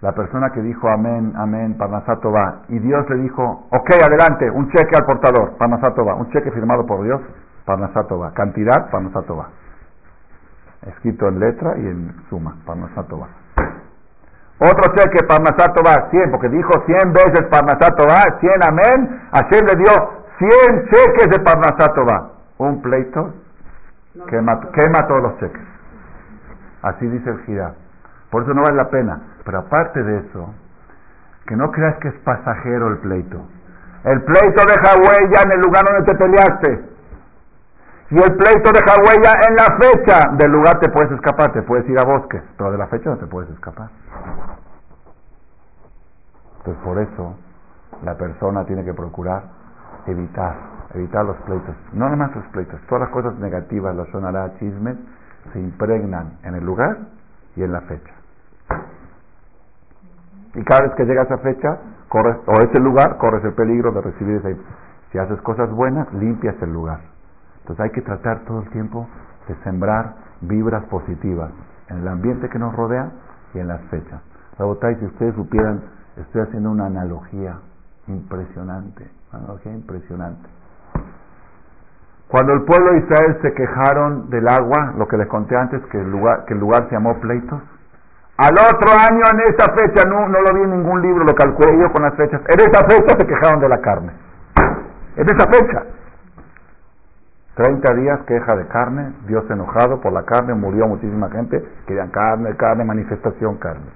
[0.00, 4.70] la persona que dijo amén, amén, Parnasato va, y Dios le dijo, ok, adelante, un
[4.70, 7.20] cheque al portador, Parnasato va, un cheque firmado por Dios,
[7.66, 9.48] Parnasato va, cantidad, Parnasato va.
[10.86, 13.28] Escrito en letra y en suma, Parnasato va.
[14.58, 19.28] Otro cheque, Parnasato va, 100, porque dijo 100 veces Parnasato va, 100 amén.
[19.32, 22.30] Hashem le dio 100 cheques de Parnasato va.
[22.58, 23.34] Un pleito
[24.28, 25.62] quema, quema todos los cheques.
[26.82, 27.74] Así dice el Gira.
[28.30, 29.20] Por eso no vale la pena.
[29.44, 30.54] Pero aparte de eso,
[31.46, 33.40] que no creas que es pasajero el pleito.
[34.04, 36.95] El pleito deja huella en el lugar donde te peleaste.
[38.08, 40.30] Y el pleito deja huella en la fecha.
[40.36, 43.16] Del lugar te puedes escapar, te puedes ir a bosques, pero de la fecha no
[43.16, 43.88] te puedes escapar.
[46.58, 47.36] Entonces por eso
[48.04, 49.42] la persona tiene que procurar
[50.06, 50.54] evitar,
[50.94, 51.74] evitar los pleitos.
[51.92, 54.96] No nada más los pleitos, todas las cosas negativas, los sonará, chismes,
[55.52, 56.96] se impregnan en el lugar
[57.56, 58.12] y en la fecha.
[60.54, 61.78] Y cada vez que llega esa fecha,
[62.08, 64.48] corres, o ese lugar, corres el peligro de recibir esa...
[65.12, 67.00] Si haces cosas buenas, limpias el lugar.
[67.66, 69.08] Entonces hay que tratar todo el tiempo
[69.48, 71.50] de sembrar vibras positivas
[71.88, 73.10] en el ambiente que nos rodea
[73.54, 74.20] y en las fechas.
[74.56, 75.82] Rabotay, si ustedes supieran,
[76.16, 77.58] estoy haciendo una analogía
[78.06, 80.48] impresionante, una analogía impresionante.
[82.28, 85.98] Cuando el pueblo de Israel se quejaron del agua, lo que les conté antes, que
[85.98, 87.60] el lugar, que el lugar se llamó pleitos,
[88.36, 91.76] al otro año en esa fecha, no, no lo vi en ningún libro, lo calculé
[91.80, 94.12] yo con las fechas, en esa fecha se quejaron de la carne.
[95.16, 95.82] En esa fecha.
[97.56, 102.54] 30 días queja de carne, Dios enojado por la carne, murió muchísima gente, querían carne,
[102.54, 103.86] carne, manifestación, carne.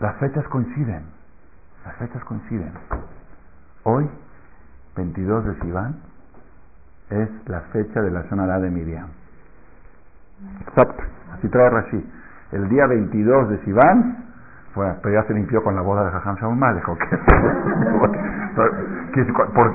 [0.00, 1.04] Las fechas coinciden,
[1.84, 2.72] las fechas coinciden.
[3.82, 4.08] Hoy,
[4.96, 6.00] 22 de Sivan,
[7.10, 9.08] es la fecha de la zona de Miriam.
[10.68, 11.02] Exacto,
[11.34, 12.12] así trae Rashi.
[12.52, 14.24] El día 22 de Sivan,
[14.74, 16.84] bueno, pero ya se limpió con la boda de Jajam Shaul Malek,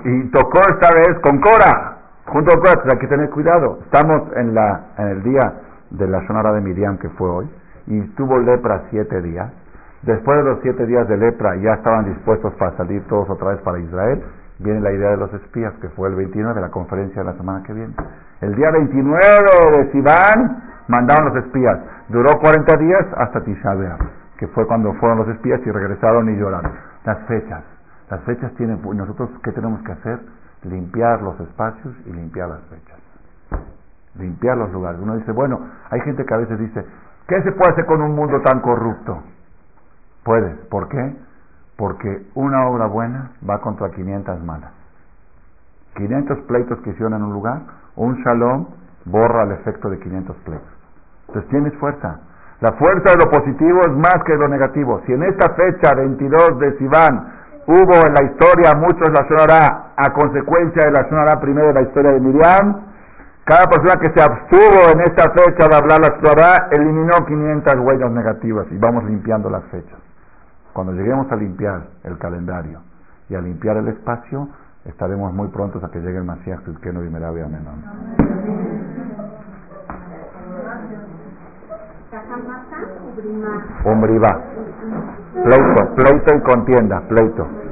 [0.05, 3.79] y tocó esta vez con Cora, junto con Cora, hay que tener cuidado.
[3.83, 5.53] Estamos en, la, en el día
[5.91, 7.49] de la sonora de Miriam, que fue hoy,
[7.87, 9.51] y tuvo lepra siete días.
[10.01, 13.61] Después de los siete días de lepra, ya estaban dispuestos para salir todos otra vez
[13.61, 14.23] para Israel.
[14.59, 17.37] Viene la idea de los espías, que fue el 29 de la conferencia de la
[17.37, 17.93] semana que viene.
[18.41, 19.21] El día 29
[19.77, 21.79] de Sivan mandaron los espías.
[22.09, 23.75] Duró 40 días hasta Tisha
[24.39, 26.71] que fue cuando fueron los espías y regresaron y lloraron.
[27.03, 27.61] Las fechas.
[28.09, 30.19] Las fechas tienen, nosotros, ¿qué tenemos que hacer?
[30.63, 32.97] Limpiar los espacios y limpiar las fechas.
[34.15, 34.99] Limpiar los lugares.
[35.01, 35.59] Uno dice, bueno,
[35.89, 36.85] hay gente que a veces dice,
[37.27, 39.21] ¿qué se puede hacer con un mundo tan corrupto?
[40.23, 40.55] Puedes.
[40.67, 41.15] ¿Por qué?
[41.75, 44.71] Porque una obra buena va contra 500 malas.
[45.95, 47.61] 500 pleitos que hicieron en un lugar,
[47.97, 48.67] un shalom
[49.03, 50.69] borra el efecto de 500 pleitos.
[51.27, 52.21] Entonces tienes fuerza.
[52.61, 55.01] La fuerza de lo positivo es más que lo negativo.
[55.05, 57.31] Si en esta fecha, 22 de Sivan,
[57.67, 61.81] hubo en la historia muchos la sonará a consecuencia de la sonará primero de la
[61.83, 62.81] historia de Miriam.
[63.45, 68.11] Cada persona que se abstuvo en esta fecha de hablar la sonará eliminó 500 huellas
[68.11, 69.97] negativas y vamos limpiando las fechas.
[70.73, 72.81] Cuando lleguemos a limpiar el calendario
[73.29, 74.49] y a limpiar el espacio,
[74.83, 77.41] estaremos muy prontos a que llegue el Masías no y Merabe
[82.45, 84.39] Va
[85.43, 87.68] Pleito, pleito y contienda, pleito.